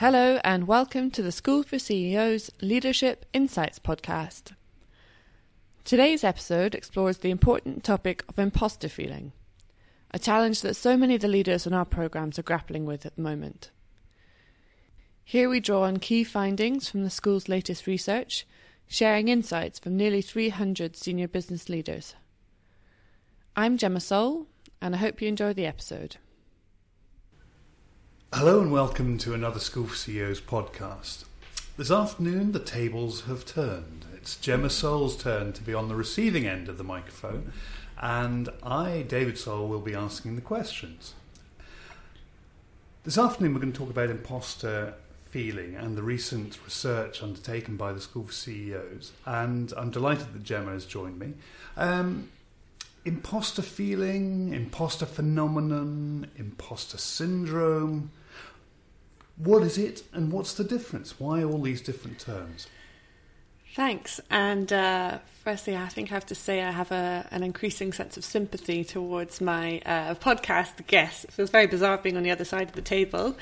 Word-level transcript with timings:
Hello, 0.00 0.40
and 0.42 0.66
welcome 0.66 1.10
to 1.10 1.20
the 1.20 1.30
School 1.30 1.62
for 1.62 1.78
CEOs 1.78 2.50
Leadership 2.62 3.26
Insights 3.34 3.78
podcast. 3.78 4.54
Today's 5.84 6.24
episode 6.24 6.74
explores 6.74 7.18
the 7.18 7.28
important 7.28 7.84
topic 7.84 8.24
of 8.26 8.38
imposter 8.38 8.88
feeling, 8.88 9.32
a 10.10 10.18
challenge 10.18 10.62
that 10.62 10.72
so 10.72 10.96
many 10.96 11.16
of 11.16 11.20
the 11.20 11.28
leaders 11.28 11.66
in 11.66 11.74
our 11.74 11.84
programs 11.84 12.38
are 12.38 12.42
grappling 12.42 12.86
with 12.86 13.04
at 13.04 13.16
the 13.16 13.20
moment. 13.20 13.72
Here 15.22 15.50
we 15.50 15.60
draw 15.60 15.82
on 15.82 15.98
key 15.98 16.24
findings 16.24 16.88
from 16.88 17.04
the 17.04 17.10
school's 17.10 17.50
latest 17.50 17.86
research, 17.86 18.46
sharing 18.88 19.28
insights 19.28 19.78
from 19.78 19.98
nearly 19.98 20.22
300 20.22 20.96
senior 20.96 21.28
business 21.28 21.68
leaders. 21.68 22.14
I'm 23.54 23.76
Gemma 23.76 24.00
Soul, 24.00 24.46
and 24.80 24.94
I 24.94 24.98
hope 24.98 25.20
you 25.20 25.28
enjoy 25.28 25.52
the 25.52 25.66
episode. 25.66 26.16
Hello 28.32 28.60
and 28.60 28.70
welcome 28.70 29.18
to 29.18 29.34
another 29.34 29.58
School 29.58 29.88
for 29.88 29.96
CEOs 29.96 30.40
podcast. 30.40 31.24
This 31.76 31.90
afternoon, 31.90 32.52
the 32.52 32.60
tables 32.60 33.22
have 33.22 33.44
turned. 33.44 34.06
It's 34.14 34.36
Gemma 34.36 34.70
Soul's 34.70 35.16
turn 35.16 35.52
to 35.52 35.62
be 35.62 35.74
on 35.74 35.88
the 35.88 35.96
receiving 35.96 36.46
end 36.46 36.68
of 36.68 36.78
the 36.78 36.84
microphone, 36.84 37.52
and 38.00 38.48
I, 38.62 39.04
David 39.06 39.36
Soul, 39.36 39.68
will 39.68 39.80
be 39.80 39.94
asking 39.94 40.36
the 40.36 40.42
questions. 40.42 41.14
This 43.02 43.18
afternoon, 43.18 43.52
we're 43.52 43.60
going 43.60 43.72
to 43.72 43.78
talk 43.78 43.90
about 43.90 44.10
imposter 44.10 44.94
feeling 45.28 45.74
and 45.74 45.98
the 45.98 46.02
recent 46.02 46.64
research 46.64 47.22
undertaken 47.24 47.76
by 47.76 47.92
the 47.92 48.00
School 48.00 48.24
for 48.24 48.32
CEOs, 48.32 49.10
and 49.26 49.72
I'm 49.76 49.90
delighted 49.90 50.32
that 50.32 50.44
Gemma 50.44 50.70
has 50.70 50.86
joined 50.86 51.18
me. 51.18 51.34
Um, 51.76 52.30
imposter 53.04 53.60
feeling, 53.60 54.54
imposter 54.54 55.04
phenomenon, 55.04 56.28
imposter 56.36 56.96
syndrome 56.96 58.12
what 59.44 59.62
is 59.62 59.78
it 59.78 60.02
and 60.12 60.32
what's 60.32 60.54
the 60.54 60.64
difference? 60.64 61.18
Why 61.18 61.42
all 61.42 61.60
these 61.60 61.80
different 61.80 62.18
terms? 62.18 62.66
Thanks. 63.74 64.20
And 64.30 64.72
uh, 64.72 65.18
firstly, 65.44 65.76
I 65.76 65.86
think 65.88 66.10
I 66.10 66.14
have 66.14 66.26
to 66.26 66.34
say 66.34 66.62
I 66.62 66.72
have 66.72 66.90
a, 66.90 67.26
an 67.30 67.44
increasing 67.44 67.92
sense 67.92 68.16
of 68.16 68.24
sympathy 68.24 68.82
towards 68.82 69.40
my 69.40 69.80
uh, 69.86 70.14
podcast 70.16 70.86
guests. 70.88 71.24
It 71.24 71.32
feels 71.32 71.50
very 71.50 71.68
bizarre 71.68 71.96
being 71.98 72.16
on 72.16 72.24
the 72.24 72.32
other 72.32 72.44
side 72.44 72.68
of 72.68 72.72
the 72.72 72.82
table. 72.82 73.36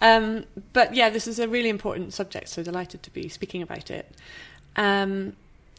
Um, 0.00 0.44
but 0.72 0.94
yeah, 0.94 1.10
this 1.10 1.28
is 1.28 1.38
a 1.38 1.48
really 1.48 1.68
important 1.68 2.12
subject, 2.12 2.48
so 2.48 2.62
delighted 2.62 3.04
to 3.04 3.10
be 3.10 3.28
speaking 3.28 3.62
about 3.62 3.90
it. 3.90 4.12
Um, 4.74 5.34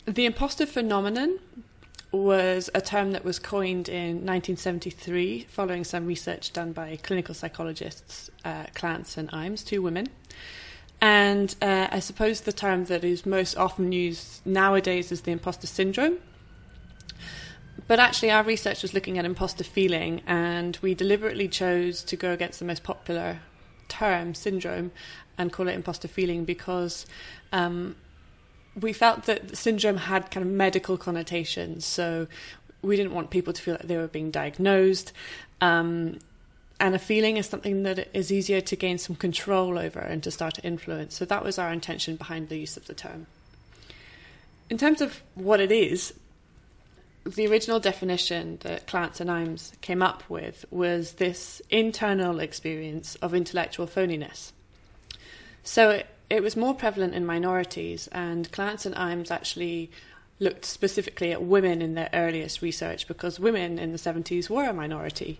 the 0.05 0.25
imposter 0.25 0.65
phenomenon 0.65 1.39
was 2.11 2.69
a 2.73 2.81
term 2.81 3.11
that 3.11 3.23
was 3.23 3.37
coined 3.37 3.87
in 3.87 4.25
1973 4.25 5.45
following 5.49 5.83
some 5.83 6.05
research 6.05 6.51
done 6.53 6.71
by 6.71 6.97
clinical 7.03 7.35
psychologists 7.35 8.31
uh, 8.43 8.63
Clance 8.73 9.17
and 9.17 9.31
Imes, 9.31 9.65
two 9.65 9.81
women. 9.81 10.07
And 11.01 11.55
uh, 11.61 11.87
I 11.91 11.99
suppose 11.99 12.41
the 12.41 12.51
term 12.51 12.85
that 12.85 13.03
is 13.03 13.25
most 13.25 13.55
often 13.57 13.91
used 13.91 14.45
nowadays 14.45 15.11
is 15.11 15.21
the 15.21 15.31
imposter 15.31 15.67
syndrome. 15.67 16.17
But 17.87 17.99
actually, 17.99 18.31
our 18.31 18.43
research 18.43 18.81
was 18.81 18.93
looking 18.93 19.17
at 19.17 19.25
imposter 19.25 19.63
feeling, 19.63 20.21
and 20.27 20.77
we 20.81 20.93
deliberately 20.93 21.47
chose 21.47 22.03
to 22.03 22.15
go 22.15 22.31
against 22.31 22.59
the 22.59 22.65
most 22.65 22.83
popular 22.83 23.39
term, 23.87 24.35
syndrome, 24.35 24.91
and 25.37 25.51
call 25.51 25.67
it 25.67 25.73
imposter 25.73 26.07
feeling 26.07 26.43
because 26.43 27.05
um, 27.53 27.95
we 28.79 28.93
felt 28.93 29.23
that 29.23 29.57
syndrome 29.57 29.97
had 29.97 30.31
kind 30.31 30.45
of 30.45 30.51
medical 30.51 30.97
connotations. 30.97 31.85
So 31.85 32.27
we 32.81 32.95
didn't 32.95 33.13
want 33.13 33.29
people 33.29 33.53
to 33.53 33.61
feel 33.61 33.73
like 33.75 33.87
they 33.87 33.97
were 33.97 34.07
being 34.07 34.31
diagnosed. 34.31 35.11
Um, 35.61 36.19
and 36.79 36.95
a 36.95 36.99
feeling 36.99 37.37
is 37.37 37.47
something 37.47 37.83
that 37.83 38.07
is 38.13 38.31
easier 38.31 38.61
to 38.61 38.75
gain 38.75 38.97
some 38.97 39.15
control 39.15 39.77
over 39.77 39.99
and 39.99 40.23
to 40.23 40.31
start 40.31 40.55
to 40.55 40.63
influence. 40.63 41.15
So 41.15 41.25
that 41.25 41.43
was 41.43 41.59
our 41.59 41.73
intention 41.73 42.15
behind 42.15 42.47
the 42.47 42.57
use 42.57 42.77
of 42.77 42.85
the 42.85 42.93
term. 42.93 43.27
In 44.69 44.77
terms 44.77 45.01
of 45.01 45.21
what 45.35 45.59
it 45.59 45.71
is, 45.71 46.13
the 47.25 47.47
original 47.47 47.79
definition 47.79 48.59
that 48.61 48.87
Clance 48.87 49.19
and 49.19 49.29
Imes 49.29 49.79
came 49.81 50.01
up 50.01 50.23
with 50.29 50.65
was 50.71 51.13
this 51.13 51.61
internal 51.69 52.39
experience 52.39 53.15
of 53.15 53.33
intellectual 53.33 53.87
phoniness. 53.87 54.53
So 55.63 55.89
it, 55.89 56.07
it 56.29 56.43
was 56.43 56.55
more 56.55 56.73
prevalent 56.73 57.15
in 57.15 57.25
minorities, 57.25 58.07
and 58.11 58.51
Clance 58.51 58.85
and 58.85 58.95
Imes 58.95 59.31
actually 59.31 59.91
looked 60.39 60.65
specifically 60.65 61.31
at 61.31 61.41
women 61.41 61.81
in 61.81 61.95
their 61.95 62.09
earliest 62.13 62.61
research 62.61 63.07
because 63.07 63.39
women 63.39 63.77
in 63.77 63.91
the 63.91 63.97
70s 63.97 64.49
were 64.49 64.69
a 64.69 64.73
minority 64.73 65.39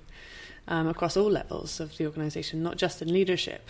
um, 0.68 0.88
across 0.88 1.16
all 1.16 1.30
levels 1.30 1.80
of 1.80 1.98
the 1.98 2.06
organisation, 2.06 2.62
not 2.62 2.78
just 2.78 3.02
in 3.02 3.12
leadership. 3.12 3.70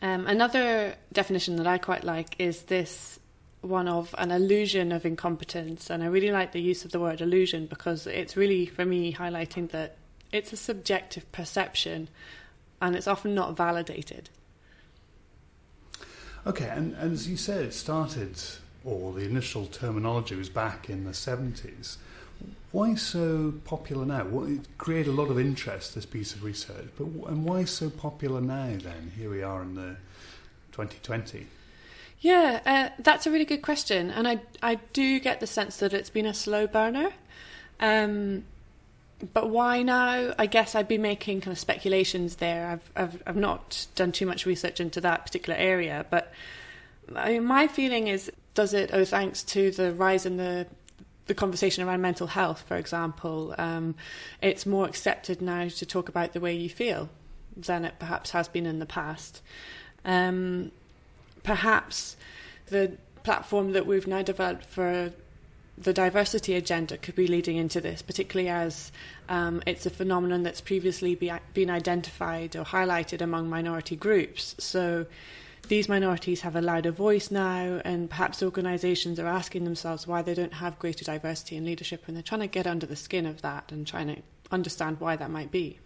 Um, 0.00 0.26
another 0.26 0.94
definition 1.12 1.56
that 1.56 1.66
I 1.66 1.78
quite 1.78 2.04
like 2.04 2.34
is 2.38 2.62
this 2.62 3.18
one 3.60 3.88
of 3.88 4.14
an 4.18 4.30
illusion 4.30 4.90
of 4.90 5.06
incompetence, 5.06 5.88
and 5.88 6.02
I 6.02 6.06
really 6.06 6.32
like 6.32 6.52
the 6.52 6.60
use 6.60 6.84
of 6.84 6.90
the 6.90 7.00
word 7.00 7.20
illusion 7.20 7.66
because 7.66 8.06
it's 8.06 8.36
really, 8.36 8.66
for 8.66 8.84
me, 8.84 9.12
highlighting 9.12 9.70
that 9.70 9.96
it's 10.32 10.52
a 10.52 10.56
subjective 10.56 11.30
perception 11.30 12.08
and 12.80 12.96
it's 12.96 13.06
often 13.06 13.34
not 13.34 13.56
validated. 13.56 14.30
Okay, 16.46 16.68
and, 16.68 16.94
and 16.94 17.12
as 17.12 17.28
you 17.28 17.36
said, 17.36 17.64
it 17.64 17.74
started, 17.74 18.40
or 18.84 19.12
the 19.12 19.24
initial 19.24 19.66
terminology 19.66 20.34
was 20.34 20.48
back 20.48 20.90
in 20.90 21.04
the 21.04 21.12
70s. 21.12 21.96
Why 22.72 22.94
so 22.96 23.54
popular 23.64 24.04
now? 24.04 24.24
What, 24.24 24.48
it 24.48 24.78
created 24.78 25.10
a 25.10 25.12
lot 25.12 25.30
of 25.30 25.38
interest, 25.38 25.94
this 25.94 26.06
piece 26.06 26.34
of 26.34 26.42
research, 26.42 26.88
but 26.96 27.04
and 27.28 27.44
why 27.44 27.64
so 27.64 27.90
popular 27.90 28.40
now 28.40 28.76
then? 28.78 29.12
Here 29.16 29.30
we 29.30 29.42
are 29.42 29.62
in 29.62 29.76
the 29.76 29.96
2020. 30.72 31.46
Yeah, 32.20 32.60
uh, 32.64 33.02
that's 33.02 33.26
a 33.26 33.30
really 33.30 33.44
good 33.44 33.62
question, 33.62 34.10
and 34.10 34.26
I 34.26 34.40
I 34.62 34.76
do 34.92 35.20
get 35.20 35.40
the 35.40 35.46
sense 35.46 35.76
that 35.78 35.92
it's 35.92 36.10
been 36.10 36.26
a 36.26 36.34
slow 36.34 36.66
burner. 36.66 37.12
Um, 37.78 38.44
but 39.32 39.50
why 39.50 39.82
now? 39.82 40.34
I 40.38 40.46
guess 40.46 40.74
I'd 40.74 40.88
be 40.88 40.98
making 40.98 41.40
kind 41.40 41.52
of 41.52 41.58
speculations 41.58 42.36
there. 42.36 42.66
I've 42.68 42.90
I've 42.96 43.22
I've 43.26 43.36
not 43.36 43.86
done 43.94 44.12
too 44.12 44.26
much 44.26 44.46
research 44.46 44.80
into 44.80 45.00
that 45.00 45.24
particular 45.24 45.58
area, 45.58 46.06
but 46.10 46.32
I 47.14 47.32
mean, 47.32 47.44
my 47.44 47.68
feeling 47.68 48.08
is, 48.08 48.30
does 48.54 48.74
it 48.74 48.92
owe 48.92 49.04
thanks 49.04 49.42
to 49.44 49.70
the 49.70 49.92
rise 49.92 50.26
in 50.26 50.36
the 50.36 50.66
the 51.26 51.34
conversation 51.34 51.86
around 51.86 52.00
mental 52.00 52.26
health, 52.26 52.64
for 52.66 52.76
example? 52.76 53.54
Um, 53.58 53.94
it's 54.40 54.66
more 54.66 54.86
accepted 54.86 55.40
now 55.40 55.68
to 55.68 55.86
talk 55.86 56.08
about 56.08 56.32
the 56.32 56.40
way 56.40 56.54
you 56.54 56.68
feel 56.68 57.08
than 57.56 57.84
it 57.84 57.94
perhaps 57.98 58.30
has 58.30 58.48
been 58.48 58.66
in 58.66 58.78
the 58.78 58.86
past. 58.86 59.40
Um, 60.04 60.72
perhaps 61.44 62.16
the 62.66 62.96
platform 63.22 63.72
that 63.72 63.86
we've 63.86 64.06
now 64.06 64.22
developed 64.22 64.64
for 64.64 65.12
the 65.82 65.92
diversity 65.92 66.54
agenda 66.54 66.96
could 66.96 67.14
be 67.14 67.26
leading 67.26 67.56
into 67.56 67.80
this, 67.80 68.02
particularly 68.02 68.48
as 68.48 68.92
um, 69.28 69.62
it's 69.66 69.86
a 69.86 69.90
phenomenon 69.90 70.42
that's 70.42 70.60
previously 70.60 71.14
be, 71.14 71.32
been 71.54 71.70
identified 71.70 72.56
or 72.56 72.64
highlighted 72.64 73.20
among 73.20 73.48
minority 73.48 73.96
groups. 73.96 74.54
So 74.58 75.06
these 75.68 75.88
minorities 75.88 76.40
have 76.42 76.56
a 76.56 76.60
louder 76.60 76.90
voice 76.90 77.30
now, 77.30 77.80
and 77.84 78.10
perhaps 78.10 78.42
organisations 78.42 79.18
are 79.18 79.26
asking 79.26 79.64
themselves 79.64 80.06
why 80.06 80.22
they 80.22 80.34
don't 80.34 80.54
have 80.54 80.78
greater 80.78 81.04
diversity 81.04 81.56
in 81.56 81.64
leadership, 81.64 82.04
and 82.06 82.16
they're 82.16 82.22
trying 82.22 82.40
to 82.40 82.46
get 82.46 82.66
under 82.66 82.86
the 82.86 82.96
skin 82.96 83.26
of 83.26 83.42
that 83.42 83.70
and 83.70 83.86
trying 83.86 84.08
to 84.08 84.22
understand 84.50 85.00
why 85.00 85.16
that 85.16 85.30
might 85.30 85.50
be. 85.50 85.78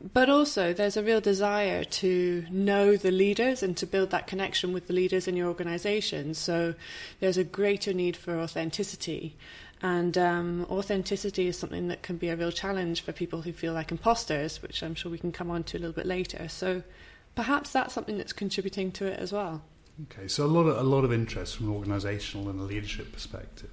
But 0.00 0.30
also, 0.30 0.72
there's 0.72 0.96
a 0.96 1.02
real 1.02 1.20
desire 1.20 1.82
to 1.82 2.46
know 2.50 2.96
the 2.96 3.10
leaders 3.10 3.64
and 3.64 3.76
to 3.78 3.86
build 3.86 4.10
that 4.10 4.28
connection 4.28 4.72
with 4.72 4.86
the 4.86 4.92
leaders 4.92 5.26
in 5.26 5.36
your 5.36 5.48
organisation. 5.48 6.34
So 6.34 6.74
there's 7.18 7.36
a 7.36 7.42
greater 7.42 7.92
need 7.92 8.16
for 8.16 8.38
authenticity. 8.38 9.36
And 9.82 10.16
um, 10.16 10.66
authenticity 10.70 11.48
is 11.48 11.58
something 11.58 11.88
that 11.88 12.02
can 12.02 12.16
be 12.16 12.28
a 12.28 12.36
real 12.36 12.52
challenge 12.52 13.00
for 13.00 13.12
people 13.12 13.42
who 13.42 13.52
feel 13.52 13.72
like 13.72 13.90
imposters, 13.90 14.62
which 14.62 14.82
I'm 14.82 14.94
sure 14.94 15.10
we 15.10 15.18
can 15.18 15.32
come 15.32 15.50
on 15.50 15.64
to 15.64 15.78
a 15.78 15.80
little 15.80 15.94
bit 15.94 16.06
later. 16.06 16.48
So 16.48 16.82
perhaps 17.34 17.70
that's 17.70 17.94
something 17.94 18.18
that's 18.18 18.32
contributing 18.32 18.92
to 18.92 19.06
it 19.06 19.18
as 19.18 19.32
well. 19.32 19.62
Okay, 20.04 20.28
so 20.28 20.44
a 20.44 20.46
lot 20.46 20.66
of 20.66 20.78
a 20.78 20.82
lot 20.82 21.04
of 21.04 21.12
interest 21.12 21.56
from 21.56 21.68
an 21.68 21.82
organisational 21.82 22.48
and 22.48 22.60
a 22.60 22.62
leadership 22.62 23.12
perspective. 23.12 23.70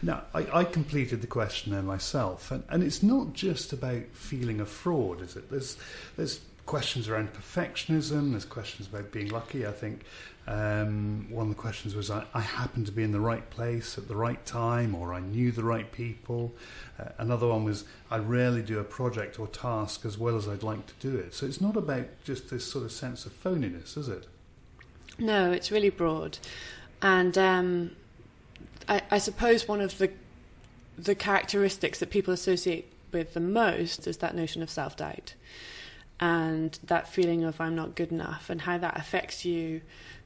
Now, 0.00 0.22
I, 0.32 0.60
I 0.60 0.64
completed 0.64 1.20
the 1.20 1.26
questionnaire 1.26 1.82
myself, 1.82 2.50
and, 2.50 2.64
and 2.70 2.82
it's 2.82 3.02
not 3.02 3.34
just 3.34 3.74
about 3.74 4.04
feeling 4.12 4.60
a 4.60 4.66
fraud, 4.66 5.20
is 5.20 5.36
it? 5.36 5.50
There's 5.50 5.76
there's 6.16 6.40
questions 6.64 7.08
around 7.08 7.34
perfectionism. 7.34 8.30
There's 8.30 8.46
questions 8.46 8.88
about 8.88 9.12
being 9.12 9.28
lucky. 9.28 9.66
I 9.66 9.70
think 9.70 10.04
um, 10.46 11.26
one 11.28 11.50
of 11.50 11.54
the 11.54 11.60
questions 11.60 11.94
was 11.94 12.10
I, 12.10 12.24
I, 12.32 12.40
happened 12.40 12.86
to 12.86 12.92
be 12.92 13.02
in 13.02 13.12
the 13.12 13.20
right 13.20 13.48
place 13.50 13.98
at 13.98 14.08
the 14.08 14.16
right 14.16 14.44
time, 14.46 14.94
or 14.94 15.12
I 15.12 15.20
knew 15.20 15.52
the 15.52 15.62
right 15.62 15.90
people. 15.92 16.54
Uh, 16.98 17.10
another 17.18 17.48
one 17.48 17.64
was 17.64 17.84
I 18.10 18.16
rarely 18.16 18.62
do 18.62 18.78
a 18.78 18.84
project 18.84 19.38
or 19.38 19.46
task 19.46 20.06
as 20.06 20.16
well 20.16 20.36
as 20.36 20.48
I'd 20.48 20.62
like 20.62 20.86
to 20.86 20.94
do 21.00 21.16
it. 21.18 21.34
So 21.34 21.44
it's 21.44 21.60
not 21.60 21.76
about 21.76 22.06
just 22.24 22.48
this 22.48 22.64
sort 22.64 22.84
of 22.84 22.92
sense 22.92 23.26
of 23.26 23.32
phoniness, 23.32 23.98
is 23.98 24.08
it? 24.08 24.26
No, 25.18 25.50
it's 25.50 25.70
really 25.70 25.90
broad, 25.90 26.38
and 27.00 27.36
um, 27.38 27.92
I, 28.88 29.02
I, 29.10 29.18
suppose 29.18 29.66
one 29.66 29.80
of 29.80 29.96
the 29.98 30.10
the 30.98 31.14
characteristics 31.14 32.00
that 32.00 32.10
people 32.10 32.34
associate 32.34 32.86
with 33.12 33.34
the 33.34 33.40
most 33.40 34.06
is 34.06 34.18
that 34.18 34.34
notion 34.34 34.62
of 34.62 34.70
self 34.70 34.96
doubt. 34.96 35.34
and 36.20 36.78
that 36.84 37.08
feeling 37.08 37.44
of 37.44 37.60
I'm 37.60 37.76
not 37.76 37.94
good 37.94 38.10
enough 38.10 38.48
and 38.48 38.62
how 38.62 38.78
that 38.78 38.96
affects 38.96 39.44
you 39.44 39.82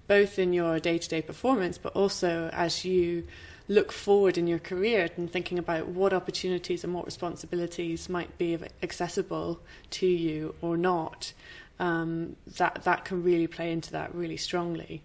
both 0.06 0.38
in 0.38 0.52
your 0.52 0.78
day 0.80 0.98
to 0.98 1.08
day 1.08 1.22
performance, 1.22 1.78
but 1.78 1.94
also 1.94 2.50
as 2.52 2.84
you 2.84 3.26
look 3.68 3.92
forward 3.92 4.36
in 4.36 4.48
your 4.48 4.58
career 4.58 5.08
and 5.16 5.30
thinking 5.30 5.58
about 5.58 5.86
what 5.86 6.12
opportunities 6.12 6.82
and 6.82 6.92
what 6.92 7.06
responsibilities 7.06 8.08
might 8.08 8.36
be 8.36 8.58
accessible 8.82 9.60
to 9.90 10.06
you 10.06 10.54
or 10.60 10.76
not. 10.76 11.32
Um, 11.80 12.36
that 12.58 12.84
that 12.84 13.04
can 13.06 13.24
really 13.24 13.46
play 13.46 13.72
into 13.72 13.90
that 13.92 14.14
really 14.14 14.36
strongly. 14.36 15.02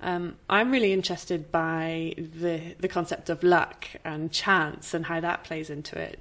Um, 0.00 0.36
I'm 0.48 0.70
really 0.70 0.92
interested 0.92 1.52
by 1.52 2.14
the 2.16 2.74
the 2.78 2.88
concept 2.88 3.28
of 3.28 3.42
luck 3.42 3.88
and 4.04 4.32
chance 4.32 4.94
and 4.94 5.06
how 5.06 5.20
that 5.20 5.44
plays 5.44 5.68
into 5.68 5.98
it. 5.98 6.20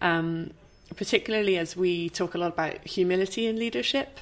Um, 0.00 0.52
particularly 0.96 1.58
as 1.58 1.76
we 1.76 2.08
talk 2.08 2.34
a 2.34 2.38
lot 2.38 2.52
about 2.52 2.86
humility 2.86 3.46
in 3.46 3.56
leadership, 3.58 4.20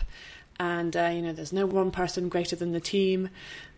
and 0.58 0.96
uh, 0.96 1.10
you 1.14 1.22
know, 1.22 1.32
there's 1.32 1.52
no 1.52 1.66
one 1.66 1.90
person 1.90 2.28
greater 2.28 2.56
than 2.56 2.72
the 2.72 2.80
team. 2.80 3.30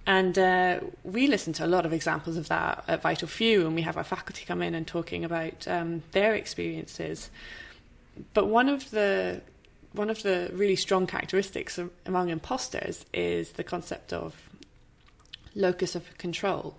And 0.04 0.36
uh, 0.36 0.80
we 1.04 1.28
listen 1.28 1.52
to 1.54 1.64
a 1.64 1.68
lot 1.68 1.86
of 1.86 1.92
examples 1.92 2.36
of 2.36 2.48
that 2.48 2.82
at 2.88 3.02
Vital 3.02 3.28
Few, 3.28 3.66
and 3.66 3.74
we 3.76 3.82
have 3.82 3.96
our 3.96 4.04
faculty 4.04 4.44
come 4.44 4.60
in 4.60 4.74
and 4.74 4.84
talking 4.84 5.24
about 5.24 5.68
um, 5.68 6.02
their 6.10 6.34
experiences. 6.34 7.30
But 8.34 8.48
one 8.48 8.68
of 8.68 8.90
the 8.90 9.42
one 9.92 10.10
of 10.10 10.22
the 10.22 10.50
really 10.52 10.76
strong 10.76 11.06
characteristics 11.06 11.78
among 12.06 12.30
imposters 12.30 13.04
is 13.12 13.52
the 13.52 13.64
concept 13.64 14.12
of 14.12 14.50
locus 15.54 15.94
of 15.94 16.16
control, 16.18 16.76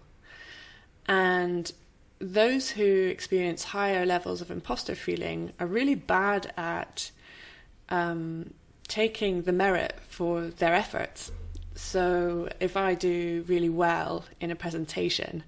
and 1.08 1.72
those 2.20 2.72
who 2.72 3.08
experience 3.08 3.64
higher 3.64 4.06
levels 4.06 4.42
of 4.42 4.50
imposter 4.50 4.96
feeling 4.96 5.52
are 5.60 5.68
really 5.68 5.96
bad 5.96 6.54
at 6.58 7.12
um, 7.90 8.54
taking 8.88 9.44
the 9.44 9.52
merit 9.52 10.00
for 10.08 10.42
their 10.46 10.74
efforts. 10.74 11.32
So 11.76 12.50
if 12.60 12.78
I 12.78 12.94
do 12.96 13.44
really 13.48 13.70
well 13.70 14.26
in 14.40 14.52
a 14.52 14.56
presentation, 14.56 15.44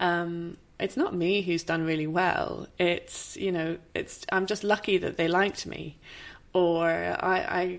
um, 0.00 0.56
it's 0.78 0.96
not 0.96 1.14
me 1.14 1.42
who's 1.42 1.62
done 1.62 1.84
really 1.84 2.06
well. 2.06 2.66
It's 2.78 3.36
you 3.36 3.52
know, 3.52 3.78
it's 3.94 4.26
I'm 4.30 4.46
just 4.46 4.64
lucky 4.64 4.98
that 4.98 5.16
they 5.16 5.28
liked 5.28 5.66
me, 5.66 5.96
or 6.54 6.86
I, 6.88 7.38
I 7.38 7.78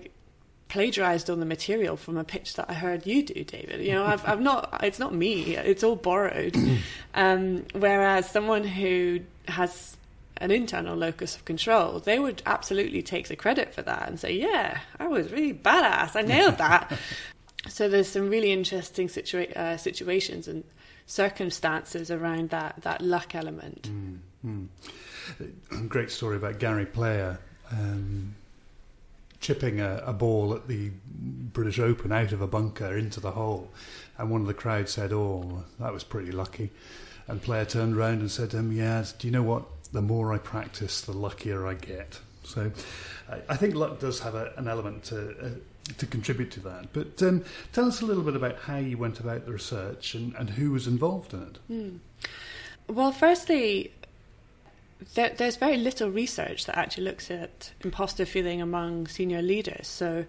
plagiarized 0.68 1.30
on 1.30 1.40
the 1.40 1.46
material 1.46 1.96
from 1.96 2.16
a 2.16 2.24
pitch 2.24 2.54
that 2.54 2.66
I 2.68 2.74
heard 2.74 3.06
you 3.06 3.22
do, 3.22 3.44
David. 3.44 3.80
You 3.84 3.92
know, 3.92 4.04
I've, 4.04 4.26
I've 4.28 4.40
not, 4.40 4.80
it's 4.82 4.98
not 4.98 5.14
me, 5.14 5.56
it's 5.56 5.82
all 5.82 5.96
borrowed. 5.96 6.56
um, 7.14 7.64
whereas 7.72 8.30
someone 8.30 8.64
who 8.64 9.20
has 9.48 9.96
an 10.38 10.50
internal 10.50 10.96
locus 10.96 11.36
of 11.36 11.44
control, 11.44 12.00
they 12.00 12.18
would 12.18 12.42
absolutely 12.46 13.02
take 13.02 13.28
the 13.28 13.36
credit 13.36 13.74
for 13.74 13.82
that 13.82 14.08
and 14.08 14.20
say, 14.20 14.32
yeah, 14.32 14.80
I 14.98 15.06
was 15.06 15.32
really 15.32 15.54
badass, 15.54 16.14
I 16.14 16.22
nailed 16.22 16.58
that. 16.58 16.92
so 17.68 17.88
there's 17.88 18.08
some 18.08 18.28
really 18.28 18.52
interesting 18.52 19.08
situa- 19.08 19.56
uh, 19.56 19.76
situations 19.76 20.48
and 20.48 20.64
circumstances 21.06 22.10
around 22.10 22.50
that, 22.50 22.74
that 22.82 23.00
luck 23.00 23.34
element. 23.34 23.88
Mm, 24.44 24.68
mm. 25.40 25.88
Great 25.88 26.10
story 26.10 26.36
about 26.36 26.58
Gary 26.58 26.86
Player. 26.86 27.38
Um, 27.70 28.34
chipping 29.40 29.80
a, 29.80 30.02
a, 30.06 30.12
ball 30.12 30.54
at 30.54 30.68
the 30.68 30.90
British 31.08 31.78
Open 31.78 32.12
out 32.12 32.32
of 32.32 32.40
a 32.40 32.46
bunker 32.46 32.96
into 32.96 33.20
the 33.20 33.32
hole. 33.32 33.70
And 34.18 34.30
one 34.30 34.40
of 34.40 34.46
the 34.46 34.54
crowd 34.54 34.88
said, 34.88 35.12
Oh, 35.12 35.64
that 35.78 35.92
was 35.92 36.04
pretty 36.04 36.32
lucky. 36.32 36.70
And 37.28 37.42
player 37.42 37.64
turned 37.64 37.96
around 37.96 38.20
and 38.20 38.30
said 38.30 38.50
to 38.50 38.58
him, 38.58 38.72
Yeah, 38.72 39.04
do 39.18 39.26
you 39.26 39.32
know 39.32 39.42
what? 39.42 39.64
The 39.92 40.02
more 40.02 40.32
I 40.32 40.38
practice, 40.38 41.00
the 41.00 41.12
luckier 41.12 41.66
I 41.66 41.74
get. 41.74 42.20
So 42.44 42.70
I, 43.30 43.40
I 43.48 43.56
think 43.56 43.74
luck 43.74 44.00
does 44.00 44.20
have 44.20 44.34
a, 44.34 44.52
an 44.56 44.68
element 44.68 45.04
to, 45.04 45.30
uh, 45.30 45.48
to 45.98 46.06
contribute 46.06 46.50
to 46.52 46.60
that. 46.60 46.92
But 46.92 47.22
um, 47.22 47.44
tell 47.72 47.86
us 47.86 48.00
a 48.00 48.06
little 48.06 48.22
bit 48.22 48.36
about 48.36 48.56
how 48.58 48.78
you 48.78 48.98
went 48.98 49.20
about 49.20 49.46
the 49.46 49.52
research 49.52 50.14
and, 50.14 50.34
and 50.36 50.50
who 50.50 50.70
was 50.70 50.86
involved 50.86 51.34
in 51.34 51.42
it. 51.42 51.58
Mm. 51.70 51.98
Well, 52.88 53.10
firstly, 53.10 53.92
there, 55.14 55.30
there's 55.30 55.56
very 55.56 55.76
little 55.76 56.10
research 56.10 56.66
that 56.66 56.76
actually 56.78 57.04
looks 57.04 57.30
at 57.30 57.72
imposter 57.82 58.24
feeling 58.24 58.62
among 58.62 59.06
senior 59.06 59.42
leaders. 59.42 59.86
So 59.86 60.24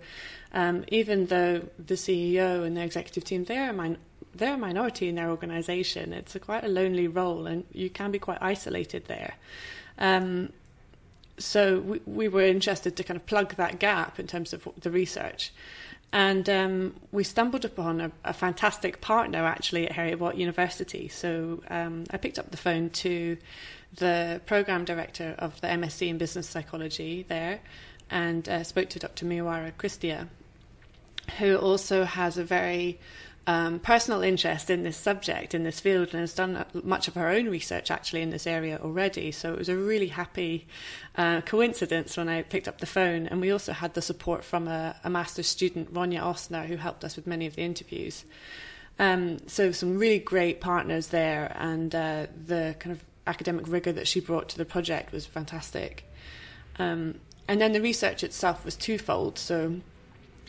um, 0.54 0.84
even 0.90 1.28
though 1.28 1.68
the 1.78 1.96
CEO 1.96 2.66
and 2.66 2.75
the 2.75 2.84
executive 2.84 3.24
team 3.24 3.44
they're 3.46 3.69
a, 3.69 3.74
min- 3.74 3.98
they're 4.36 4.56
a 4.56 4.58
minority 4.58 5.08
in 5.08 5.16
their 5.16 5.30
organisation, 5.30 6.14
it's 6.14 6.36
a 6.36 6.40
quite 6.40 6.64
a 6.64 6.68
lonely 6.68 7.08
role, 7.08 7.48
and 7.48 7.66
you 7.72 7.90
can 7.90 8.12
be 8.12 8.19
quite 8.19 8.40
isolated 8.42 9.06
there. 9.06 9.36
Um, 9.98 10.52
so 11.40 11.80
we, 11.80 12.02
we 12.06 12.28
were 12.28 12.42
interested 12.42 12.96
to 12.98 13.04
kind 13.04 13.18
of 13.18 13.25
plug 13.25 13.56
that 13.56 13.80
gap 13.80 14.20
in 14.20 14.28
terms 14.28 14.54
of 14.54 14.68
the 14.80 14.92
research. 14.92 15.54
And 16.13 16.50
um, 16.50 16.95
we 17.12 17.24
stumbled 17.24 17.65
upon 17.65 18.00
a, 18.00 18.12
a, 18.24 18.33
fantastic 18.33 19.01
partner 19.01 19.45
actually 19.45 19.89
at 19.89 19.92
Heriot 19.92 20.19
Watt 20.19 20.38
University. 20.38 21.09
So 21.09 21.62
um, 21.69 22.06
I 22.09 22.18
picked 22.18 22.39
up 22.39 22.50
the 22.50 22.57
phone 22.57 22.89
to 22.92 23.38
the 23.95 24.42
program 24.45 24.86
director 24.86 25.36
of 25.38 25.59
the 25.59 25.68
MSc 25.68 26.07
in 26.07 26.18
Business 26.18 26.48
Psychology 26.48 27.25
there 27.27 27.59
and 28.09 28.48
uh, 28.48 28.63
spoke 28.63 28.89
to 28.89 29.00
Dr. 29.00 29.25
Mioara 29.25 29.74
Cristea, 29.74 30.27
who 31.39 31.57
also 31.57 32.06
has 32.06 32.38
a 32.38 32.44
very 32.44 33.00
um, 33.48 33.80
personal 33.80 34.22
interest 34.24 34.70
in 34.70 34.84
this 34.84 34.98
subject, 34.98 35.56
in 35.56 35.64
this 35.64 35.80
field, 35.80 36.10
and 36.12 36.20
has 36.20 36.34
done 36.34 36.66
much 36.84 37.08
of 37.08 37.16
her 37.16 37.30
own 37.30 37.48
research 37.48 37.90
actually 37.90 38.22
in 38.22 38.30
this 38.30 38.46
area 38.46 38.78
already. 38.84 39.32
So 39.32 39.54
it 39.54 39.58
was 39.58 39.70
a 39.70 39.78
really 39.78 40.10
happy 40.10 40.68
uh, 41.16 41.40
coincidence 41.42 42.18
when 42.18 42.28
I 42.28 42.42
picked 42.42 42.68
up 42.68 42.80
the 42.80 42.86
phone. 42.86 43.26
And 43.26 43.40
we 43.40 43.50
also 43.52 43.72
had 43.72 43.94
the 43.94 44.02
support 44.02 44.44
from 44.44 44.68
a, 44.68 44.98
a 45.06 45.10
master's 45.10 45.48
student, 45.48 45.94
Ronja 45.94 46.20
Osner, 46.20 46.66
who 46.66 46.76
helped 46.76 47.06
us 47.06 47.16
with 47.16 47.26
many 47.26 47.48
of 47.48 47.56
the 47.56 47.62
interviews. 47.62 48.26
Um, 49.00 49.38
so 49.48 49.72
some 49.72 49.98
really 49.98 50.20
great 50.20 50.60
partners 50.60 51.08
there, 51.08 51.56
and 51.58 51.96
uh, 51.96 52.28
the 52.46 52.76
kind 52.80 52.92
of 52.92 53.04
academic 53.28 53.68
rigor 53.70 53.94
that 53.94 54.10
she 54.10 54.20
brought 54.20 54.50
to 54.50 54.58
the 54.58 54.66
project 54.66 55.14
was 55.14 55.26
fantastic. 55.26 56.04
Um, 56.80 57.22
and 57.48 57.62
then 57.62 57.72
the 57.72 57.82
research 57.82 58.26
itself 58.26 58.66
was 58.66 58.76
twofold. 58.76 59.38
So 59.40 59.80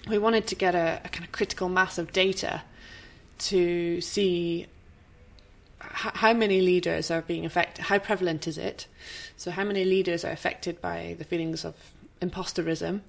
we 0.08 0.18
wanted 0.18 0.48
to 0.48 0.56
get 0.56 0.74
a, 0.74 1.00
a 1.04 1.08
kind 1.10 1.24
of 1.24 1.30
critical 1.30 1.68
mass 1.68 1.96
of 1.96 2.12
data 2.12 2.62
to 3.38 4.00
see 4.00 4.66
how 5.80 6.32
many 6.32 6.60
leaders 6.60 7.10
are 7.10 7.22
being 7.22 7.44
affected, 7.44 7.84
how 7.84 7.98
prevalent 7.98 8.46
is 8.46 8.58
it? 8.58 8.86
So, 9.36 9.50
how 9.50 9.64
many 9.64 9.84
leaders 9.84 10.24
are 10.24 10.32
affected 10.32 10.80
by 10.80 11.16
the 11.18 11.24
feelings 11.24 11.64
of 11.64 11.74
imposterism? 12.20 13.02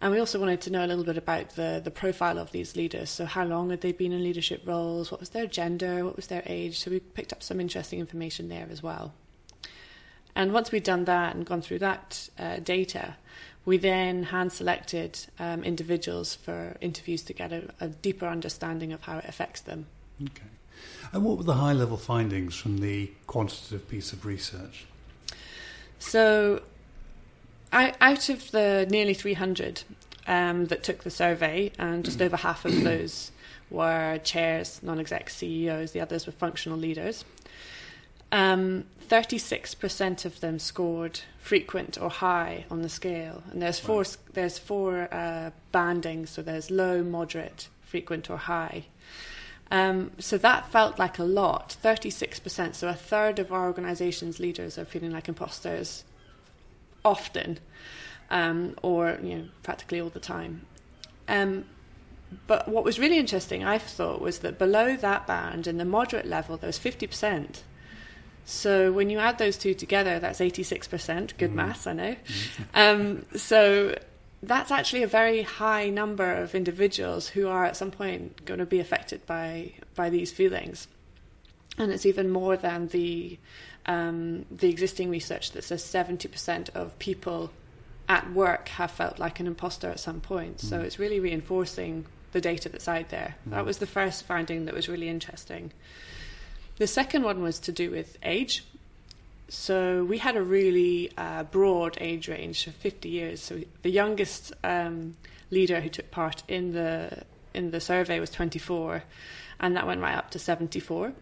And 0.00 0.12
we 0.12 0.18
also 0.18 0.38
wanted 0.38 0.60
to 0.62 0.70
know 0.70 0.84
a 0.84 0.86
little 0.86 1.04
bit 1.04 1.16
about 1.16 1.50
the, 1.50 1.80
the 1.82 1.90
profile 1.90 2.38
of 2.38 2.52
these 2.52 2.76
leaders. 2.76 3.10
So, 3.10 3.24
how 3.24 3.44
long 3.44 3.70
had 3.70 3.80
they 3.80 3.92
been 3.92 4.12
in 4.12 4.22
leadership 4.22 4.62
roles? 4.64 5.10
What 5.10 5.20
was 5.20 5.30
their 5.30 5.46
gender? 5.46 6.04
What 6.04 6.16
was 6.16 6.28
their 6.28 6.42
age? 6.46 6.78
So, 6.78 6.90
we 6.90 7.00
picked 7.00 7.32
up 7.32 7.42
some 7.42 7.60
interesting 7.60 7.98
information 7.98 8.48
there 8.48 8.68
as 8.70 8.82
well. 8.82 9.14
And 10.34 10.52
once 10.52 10.70
we'd 10.70 10.82
done 10.82 11.06
that 11.06 11.34
and 11.34 11.46
gone 11.46 11.62
through 11.62 11.78
that 11.78 12.28
uh, 12.38 12.58
data, 12.58 13.16
we 13.66 13.76
then 13.76 14.22
hand 14.22 14.52
selected 14.52 15.18
um, 15.38 15.62
individuals 15.64 16.34
for 16.34 16.76
interviews 16.80 17.22
to 17.22 17.32
get 17.32 17.52
a, 17.52 17.68
a, 17.80 17.88
deeper 17.88 18.26
understanding 18.26 18.92
of 18.92 19.02
how 19.02 19.18
it 19.18 19.24
affects 19.26 19.60
them. 19.60 19.86
Okay. 20.22 20.46
And 21.12 21.24
what 21.24 21.36
were 21.36 21.44
the 21.44 21.54
high 21.54 21.72
level 21.72 21.96
findings 21.96 22.54
from 22.54 22.78
the 22.78 23.10
quantitative 23.26 23.88
piece 23.88 24.12
of 24.12 24.24
research? 24.24 24.86
So, 25.98 26.62
I, 27.72 27.92
out 28.00 28.28
of 28.28 28.52
the 28.52 28.86
nearly 28.88 29.14
300 29.14 29.82
um, 30.28 30.66
that 30.66 30.84
took 30.84 31.02
the 31.02 31.10
survey, 31.10 31.72
and 31.78 32.04
just 32.04 32.22
over 32.22 32.36
half 32.36 32.64
of 32.64 32.84
those 32.84 33.32
were 33.70 34.18
chairs, 34.18 34.80
non 34.82 35.00
exec 35.00 35.28
CEOs, 35.28 35.90
the 35.90 36.00
others 36.00 36.26
were 36.26 36.32
functional 36.32 36.78
leaders. 36.78 37.24
Um, 38.32 38.84
36% 39.08 40.24
of 40.24 40.40
them 40.40 40.58
scored 40.58 41.20
frequent 41.38 41.96
or 42.00 42.10
high 42.10 42.64
on 42.70 42.82
the 42.82 42.88
scale, 42.88 43.42
and 43.52 43.62
there's 43.62 43.78
four 43.78 43.98
wow. 43.98 44.32
there's 44.32 44.58
four 44.58 45.08
uh, 45.12 45.50
bandings, 45.72 46.30
so 46.30 46.42
there's 46.42 46.70
low, 46.70 47.02
moderate, 47.02 47.68
frequent, 47.82 48.28
or 48.28 48.36
high. 48.36 48.86
Um, 49.70 50.12
so 50.18 50.38
that 50.38 50.70
felt 50.70 50.98
like 50.98 51.18
a 51.18 51.24
lot, 51.24 51.76
36%. 51.82 52.74
So 52.74 52.88
a 52.88 52.94
third 52.94 53.40
of 53.40 53.52
our 53.52 53.66
organisation's 53.66 54.38
leaders 54.38 54.78
are 54.78 54.84
feeling 54.84 55.10
like 55.10 55.28
imposters 55.28 56.04
often, 57.04 57.58
um, 58.30 58.76
or 58.82 59.18
you 59.22 59.38
know, 59.38 59.44
practically 59.62 60.00
all 60.00 60.10
the 60.10 60.20
time. 60.20 60.66
Um, 61.28 61.64
but 62.46 62.68
what 62.68 62.84
was 62.84 62.98
really 62.98 63.18
interesting, 63.18 63.64
I 63.64 63.78
thought, 63.78 64.20
was 64.20 64.40
that 64.40 64.58
below 64.58 64.96
that 64.96 65.26
band, 65.26 65.66
in 65.66 65.78
the 65.78 65.84
moderate 65.84 66.26
level, 66.26 66.56
there 66.56 66.68
was 66.68 66.78
50%. 66.78 67.62
So 68.46 68.92
when 68.92 69.10
you 69.10 69.18
add 69.18 69.38
those 69.38 69.56
two 69.58 69.74
together, 69.74 70.18
that's 70.20 70.38
86%. 70.38 71.36
Good 71.36 71.50
mm. 71.50 71.54
maths, 71.54 71.86
I 71.86 71.92
know. 71.92 72.14
Mm. 72.14 72.64
Um, 72.74 73.26
so 73.36 73.98
that's 74.42 74.70
actually 74.70 75.02
a 75.02 75.08
very 75.08 75.42
high 75.42 75.90
number 75.90 76.32
of 76.32 76.54
individuals 76.54 77.28
who 77.28 77.48
are 77.48 77.64
at 77.64 77.76
some 77.76 77.90
point 77.90 78.44
going 78.44 78.60
to 78.60 78.66
be 78.66 78.78
affected 78.80 79.26
by 79.26 79.72
by 79.96 80.10
these 80.10 80.30
feelings, 80.30 80.86
and 81.78 81.90
it's 81.90 82.06
even 82.06 82.30
more 82.30 82.56
than 82.56 82.86
the 82.88 83.38
um, 83.86 84.44
the 84.50 84.68
existing 84.68 85.10
research 85.10 85.52
that 85.52 85.64
says 85.64 85.82
70% 85.82 86.70
of 86.74 86.96
people 86.98 87.50
at 88.08 88.30
work 88.32 88.68
have 88.68 88.90
felt 88.90 89.18
like 89.18 89.40
an 89.40 89.46
imposter 89.46 89.88
at 89.90 89.98
some 90.00 90.20
point. 90.20 90.60
So 90.60 90.78
Mm. 90.78 90.84
it's 90.84 90.98
really 90.98 91.18
reinforcing 91.20 92.04
the 92.32 92.40
data 92.40 92.68
that's 92.68 92.88
out 92.88 93.08
there. 93.08 93.36
That 93.46 93.62
Mm. 93.62 93.66
was 93.66 93.78
the 93.78 93.86
first 93.86 94.24
finding 94.24 94.66
that 94.66 94.74
was 94.74 94.88
really 94.88 95.08
interesting. 95.08 95.72
The 96.78 96.86
second 96.86 97.22
one 97.22 97.42
was 97.42 97.58
to 97.60 97.72
do 97.72 97.90
with 97.90 98.18
age. 98.22 98.64
So 99.48 100.04
we 100.04 100.18
had 100.18 100.36
a 100.36 100.42
really 100.42 101.10
uh, 101.16 101.44
broad 101.44 101.96
age 102.00 102.28
range 102.28 102.66
of 102.66 102.74
50 102.74 103.08
years. 103.08 103.40
So 103.40 103.60
the 103.82 103.90
youngest 103.90 104.52
um, 104.62 105.16
leader 105.50 105.80
who 105.80 105.88
took 105.88 106.10
part 106.10 106.42
in 106.48 106.72
the 106.72 107.24
in 107.54 107.70
the 107.70 107.80
survey 107.80 108.20
was 108.20 108.30
24, 108.30 109.02
and 109.60 109.76
that 109.76 109.86
went 109.86 110.02
right 110.02 110.14
up 110.14 110.30
to 110.32 110.38
74. 110.38 111.14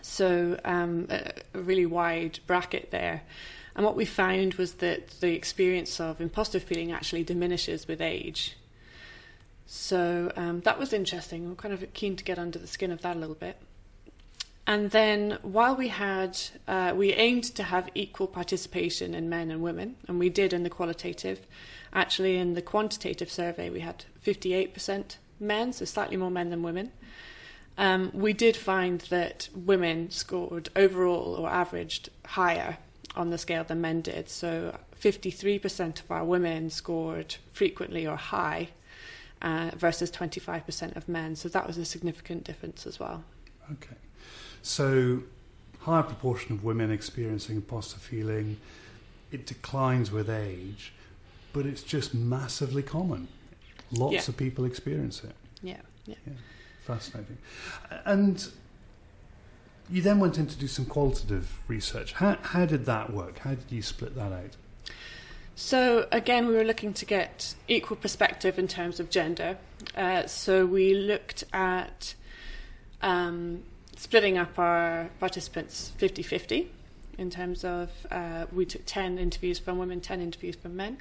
So 0.00 0.58
um, 0.64 1.08
a, 1.10 1.32
a 1.52 1.60
really 1.60 1.84
wide 1.84 2.38
bracket 2.46 2.90
there. 2.90 3.22
And 3.74 3.84
what 3.84 3.96
we 3.96 4.06
found 4.06 4.54
was 4.54 4.74
that 4.74 5.20
the 5.20 5.34
experience 5.34 6.00
of 6.00 6.22
imposter 6.22 6.60
feeling 6.60 6.92
actually 6.92 7.24
diminishes 7.24 7.86
with 7.86 8.00
age. 8.00 8.56
So 9.66 10.32
um, 10.36 10.60
that 10.60 10.78
was 10.78 10.94
interesting. 10.94 11.44
I'm 11.44 11.56
kind 11.56 11.74
of 11.74 11.92
keen 11.92 12.16
to 12.16 12.24
get 12.24 12.38
under 12.38 12.58
the 12.58 12.66
skin 12.66 12.90
of 12.90 13.02
that 13.02 13.16
a 13.16 13.18
little 13.18 13.34
bit. 13.34 13.58
And 14.66 14.90
then 14.90 15.38
while 15.42 15.76
we 15.76 15.88
had, 15.88 16.38
uh, 16.66 16.92
we 16.96 17.12
aimed 17.12 17.44
to 17.54 17.62
have 17.62 17.88
equal 17.94 18.26
participation 18.26 19.14
in 19.14 19.28
men 19.28 19.50
and 19.50 19.62
women, 19.62 19.96
and 20.08 20.18
we 20.18 20.28
did 20.28 20.52
in 20.52 20.64
the 20.64 20.70
qualitative. 20.70 21.46
Actually, 21.92 22.36
in 22.36 22.54
the 22.54 22.62
quantitative 22.62 23.30
survey, 23.30 23.70
we 23.70 23.80
had 23.80 24.04
58% 24.24 25.16
men, 25.38 25.72
so 25.72 25.84
slightly 25.84 26.16
more 26.16 26.32
men 26.32 26.50
than 26.50 26.64
women. 26.64 26.90
Um, 27.78 28.10
we 28.12 28.32
did 28.32 28.56
find 28.56 29.02
that 29.02 29.48
women 29.54 30.10
scored 30.10 30.70
overall 30.74 31.36
or 31.38 31.48
averaged 31.48 32.08
higher 32.24 32.78
on 33.14 33.30
the 33.30 33.38
scale 33.38 33.62
than 33.62 33.80
men 33.80 34.00
did. 34.00 34.28
So 34.28 34.76
53% 35.00 36.00
of 36.00 36.10
our 36.10 36.24
women 36.24 36.70
scored 36.70 37.36
frequently 37.52 38.06
or 38.06 38.16
high 38.16 38.70
uh, 39.42 39.70
versus 39.76 40.10
25% 40.10 40.96
of 40.96 41.08
men. 41.08 41.36
So 41.36 41.48
that 41.50 41.66
was 41.66 41.78
a 41.78 41.84
significant 41.84 42.44
difference 42.44 42.86
as 42.86 42.98
well. 42.98 43.22
Okay. 43.72 43.96
So, 44.62 45.22
higher 45.80 46.02
proportion 46.02 46.52
of 46.52 46.64
women 46.64 46.90
experiencing 46.90 47.56
imposter 47.56 47.98
feeling. 47.98 48.58
It 49.32 49.46
declines 49.46 50.10
with 50.10 50.28
age, 50.30 50.92
but 51.52 51.66
it's 51.66 51.82
just 51.82 52.14
massively 52.14 52.82
common. 52.82 53.28
Lots 53.92 54.14
Yeah. 54.14 54.20
of 54.28 54.36
people 54.36 54.64
experience 54.64 55.22
it. 55.24 55.34
Yeah, 55.62 55.80
yeah. 56.06 56.16
Fascinating. 56.84 57.38
And 58.04 58.46
you 59.90 60.02
then 60.02 60.18
went 60.18 60.38
in 60.38 60.46
to 60.46 60.56
do 60.56 60.66
some 60.68 60.84
qualitative 60.86 61.58
research. 61.68 62.12
How, 62.14 62.36
how 62.42 62.66
did 62.66 62.86
that 62.86 63.12
work? 63.12 63.38
How 63.40 63.50
did 63.50 63.70
you 63.70 63.82
split 63.82 64.14
that 64.16 64.32
out? 64.32 64.56
So 65.54 66.06
again, 66.12 66.46
we 66.46 66.54
were 66.54 66.64
looking 66.64 66.92
to 66.94 67.04
get 67.04 67.54
equal 67.68 67.96
perspective 67.96 68.58
in 68.58 68.68
terms 68.68 69.00
of 69.00 69.08
gender. 69.10 69.56
Uh, 69.96 70.26
so 70.26 70.66
we 70.66 70.94
looked 70.94 71.44
at 71.52 72.14
um, 73.02 73.62
splitting 73.96 74.38
up 74.38 74.58
our 74.58 75.10
participants 75.20 75.92
50-50 75.98 76.66
in 77.18 77.30
terms 77.30 77.64
of 77.64 77.90
uh, 78.10 78.46
we 78.52 78.66
took 78.66 78.82
10 78.86 79.18
interviews 79.18 79.58
from 79.58 79.78
women, 79.78 80.00
10 80.00 80.20
interviews 80.20 80.56
from 80.56 80.76
men. 80.76 80.98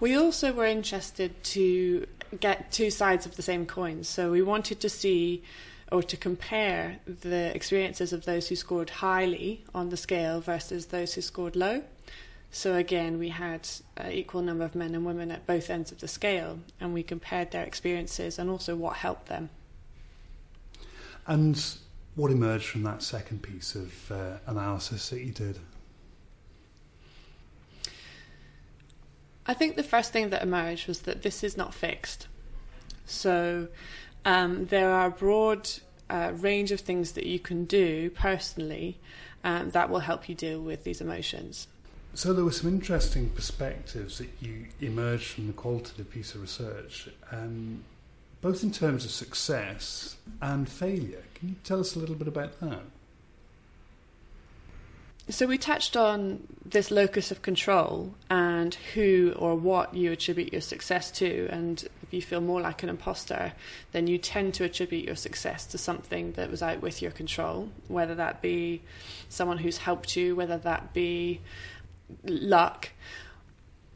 We 0.00 0.16
also 0.16 0.52
were 0.52 0.66
interested 0.66 1.42
to 1.44 2.06
get 2.40 2.72
two 2.72 2.90
sides 2.90 3.26
of 3.26 3.36
the 3.36 3.42
same 3.42 3.64
coin. 3.64 4.04
So 4.04 4.30
we 4.30 4.42
wanted 4.42 4.80
to 4.80 4.88
see 4.88 5.42
or 5.92 6.02
to 6.02 6.16
compare 6.16 6.98
the 7.06 7.54
experiences 7.54 8.12
of 8.12 8.24
those 8.24 8.48
who 8.48 8.56
scored 8.56 8.90
highly 8.90 9.64
on 9.74 9.90
the 9.90 9.96
scale 9.96 10.40
versus 10.40 10.86
those 10.86 11.14
who 11.14 11.20
scored 11.20 11.54
low. 11.54 11.82
So 12.50 12.74
again, 12.74 13.18
we 13.18 13.30
had 13.30 13.68
an 13.96 14.12
equal 14.12 14.42
number 14.42 14.64
of 14.64 14.74
men 14.74 14.94
and 14.94 15.04
women 15.04 15.30
at 15.30 15.46
both 15.46 15.70
ends 15.70 15.90
of 15.92 16.00
the 16.00 16.08
scale, 16.08 16.60
and 16.80 16.94
we 16.94 17.02
compared 17.02 17.50
their 17.50 17.64
experiences 17.64 18.38
and 18.38 18.48
also 18.48 18.76
what 18.76 18.96
helped 18.96 19.26
them. 19.26 19.50
And 21.26 21.62
what 22.14 22.30
emerged 22.30 22.66
from 22.66 22.82
that 22.84 23.02
second 23.02 23.42
piece 23.42 23.74
of 23.74 24.12
uh, 24.12 24.36
analysis 24.46 25.10
that 25.10 25.20
you 25.20 25.32
did? 25.32 25.58
I 29.46 29.54
think 29.54 29.76
the 29.76 29.82
first 29.82 30.12
thing 30.12 30.30
that 30.30 30.42
emerged 30.42 30.88
was 30.88 31.00
that 31.00 31.22
this 31.22 31.44
is 31.44 31.56
not 31.56 31.74
fixed. 31.74 32.28
So 33.04 33.68
um, 34.24 34.66
there 34.66 34.90
are 34.90 35.08
a 35.08 35.10
broad 35.10 35.68
uh, 36.08 36.32
range 36.36 36.72
of 36.72 36.80
things 36.80 37.12
that 37.12 37.26
you 37.26 37.38
can 37.38 37.64
do 37.64 38.10
personally 38.10 38.98
um, 39.42 39.70
that 39.70 39.90
will 39.90 40.00
help 40.00 40.28
you 40.28 40.34
deal 40.34 40.60
with 40.60 40.84
these 40.84 41.00
emotions. 41.00 41.68
So 42.14 42.32
there 42.32 42.44
were 42.44 42.52
some 42.52 42.70
interesting 42.70 43.28
perspectives 43.30 44.18
that 44.18 44.28
you 44.40 44.66
emerged 44.80 45.32
from 45.32 45.48
the 45.48 45.52
qualitative 45.52 46.10
piece 46.10 46.34
of 46.34 46.42
research, 46.42 47.08
um, 47.32 47.82
both 48.44 48.62
in 48.62 48.70
terms 48.70 49.06
of 49.06 49.10
success 49.10 50.18
and 50.42 50.68
failure. 50.68 51.22
Can 51.34 51.48
you 51.48 51.54
tell 51.64 51.80
us 51.80 51.96
a 51.96 51.98
little 51.98 52.14
bit 52.14 52.28
about 52.28 52.60
that? 52.60 52.82
So 55.30 55.46
we 55.46 55.56
touched 55.56 55.96
on 55.96 56.46
this 56.62 56.90
locus 56.90 57.30
of 57.30 57.40
control 57.40 58.14
and 58.28 58.74
who 58.92 59.34
or 59.38 59.56
what 59.56 59.94
you 59.94 60.12
attribute 60.12 60.52
your 60.52 60.60
success 60.60 61.10
to. 61.12 61.48
And 61.50 61.82
if 62.02 62.12
you 62.12 62.20
feel 62.20 62.42
more 62.42 62.60
like 62.60 62.82
an 62.82 62.90
imposter, 62.90 63.54
then 63.92 64.06
you 64.06 64.18
tend 64.18 64.52
to 64.54 64.64
attribute 64.64 65.06
your 65.06 65.16
success 65.16 65.64
to 65.68 65.78
something 65.78 66.32
that 66.32 66.50
was 66.50 66.62
out 66.62 66.82
with 66.82 67.00
your 67.00 67.12
control, 67.12 67.70
whether 67.88 68.14
that 68.14 68.42
be 68.42 68.82
someone 69.30 69.56
who's 69.56 69.78
helped 69.78 70.16
you, 70.16 70.36
whether 70.36 70.58
that 70.58 70.92
be 70.92 71.40
luck. 72.24 72.90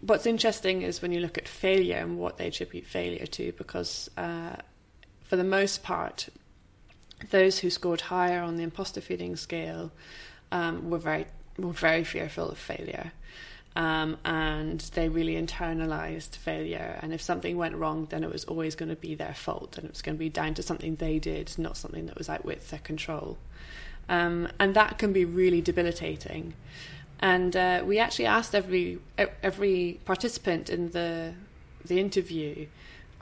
What's 0.00 0.26
interesting 0.26 0.82
is 0.82 1.02
when 1.02 1.12
you 1.12 1.20
look 1.20 1.38
at 1.38 1.48
failure 1.48 1.96
and 1.96 2.18
what 2.18 2.36
they 2.38 2.46
attribute 2.46 2.86
failure 2.86 3.26
to, 3.26 3.52
because 3.52 4.08
uh, 4.16 4.56
for 5.24 5.36
the 5.36 5.44
most 5.44 5.82
part, 5.82 6.28
those 7.30 7.58
who 7.58 7.70
scored 7.70 8.02
higher 8.02 8.40
on 8.40 8.56
the 8.56 8.62
imposter 8.62 9.00
feeling 9.00 9.36
scale 9.36 9.90
um, 10.52 10.88
were 10.88 10.98
very 10.98 11.26
were 11.58 11.72
very 11.72 12.04
fearful 12.04 12.48
of 12.50 12.58
failure, 12.58 13.10
um, 13.74 14.16
and 14.24 14.80
they 14.94 15.08
really 15.08 15.34
internalized 15.34 16.36
failure. 16.36 16.98
And 17.02 17.12
if 17.12 17.20
something 17.20 17.56
went 17.56 17.74
wrong, 17.74 18.06
then 18.10 18.22
it 18.22 18.30
was 18.30 18.44
always 18.44 18.76
going 18.76 18.90
to 18.90 18.96
be 18.96 19.16
their 19.16 19.34
fault, 19.34 19.76
and 19.76 19.84
it 19.84 19.90
was 19.90 20.02
going 20.02 20.14
to 20.14 20.20
be 20.20 20.28
down 20.28 20.54
to 20.54 20.62
something 20.62 20.94
they 20.94 21.18
did, 21.18 21.58
not 21.58 21.76
something 21.76 22.06
that 22.06 22.16
was 22.16 22.28
out 22.28 22.44
with 22.44 22.70
their 22.70 22.78
control. 22.78 23.38
Um, 24.08 24.48
and 24.58 24.74
that 24.74 24.98
can 24.98 25.12
be 25.12 25.24
really 25.24 25.60
debilitating. 25.60 26.54
And 27.20 27.56
uh, 27.56 27.82
we 27.84 27.98
actually 27.98 28.26
asked 28.26 28.54
every 28.54 28.98
every 29.42 30.00
participant 30.04 30.70
in 30.70 30.90
the 30.90 31.34
the 31.84 31.98
interview, 31.98 32.66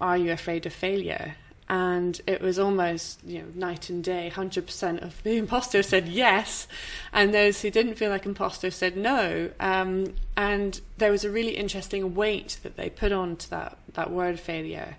"Are 0.00 0.16
you 0.16 0.32
afraid 0.32 0.66
of 0.66 0.72
failure?" 0.72 1.36
and 1.68 2.20
it 2.28 2.40
was 2.40 2.58
almost 2.58 3.20
you 3.24 3.40
know 3.40 3.48
night 3.54 3.90
and 3.90 4.04
day. 4.04 4.30
100% 4.32 5.02
of 5.02 5.22
the 5.22 5.36
imposters 5.42 5.88
said 5.88 6.06
yes 6.08 6.68
and 7.12 7.34
those 7.34 7.62
who 7.62 7.70
didn't 7.70 7.96
feel 7.96 8.10
like 8.10 8.26
imposters 8.26 8.76
said 8.76 8.96
no. 8.96 9.50
Um, 9.58 10.14
and 10.36 10.80
there 10.98 11.10
was 11.10 11.24
a 11.24 11.30
really 11.30 11.56
interesting 11.56 12.14
weight 12.14 12.58
that 12.62 12.76
they 12.76 12.88
put 12.88 13.12
on 13.12 13.36
to 13.36 13.50
that, 13.50 13.78
that 13.94 14.10
word 14.10 14.38
failure 14.38 14.96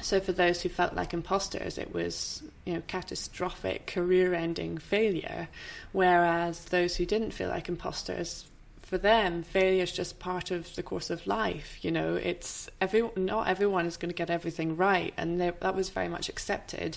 so 0.00 0.20
for 0.20 0.32
those 0.32 0.62
who 0.62 0.68
felt 0.68 0.94
like 0.94 1.12
imposters 1.12 1.78
it 1.78 1.92
was 1.92 2.42
you 2.64 2.74
know 2.74 2.82
catastrophic 2.86 3.86
career 3.86 4.34
ending 4.34 4.78
failure 4.78 5.48
whereas 5.92 6.66
those 6.66 6.96
who 6.96 7.04
didn't 7.04 7.32
feel 7.32 7.48
like 7.48 7.68
imposters 7.68 8.46
for 8.88 8.96
them, 8.96 9.42
failure 9.42 9.82
is 9.82 9.92
just 9.92 10.18
part 10.18 10.50
of 10.50 10.74
the 10.74 10.82
course 10.82 11.10
of 11.10 11.26
life. 11.26 11.78
You 11.82 11.90
know, 11.90 12.14
it's 12.14 12.70
every 12.80 13.02
not 13.16 13.46
everyone 13.46 13.84
is 13.84 13.98
going 13.98 14.08
to 14.08 14.14
get 14.14 14.30
everything 14.30 14.78
right, 14.78 15.12
and 15.18 15.38
there, 15.38 15.52
that 15.60 15.76
was 15.76 15.90
very 15.90 16.08
much 16.08 16.30
accepted. 16.30 16.96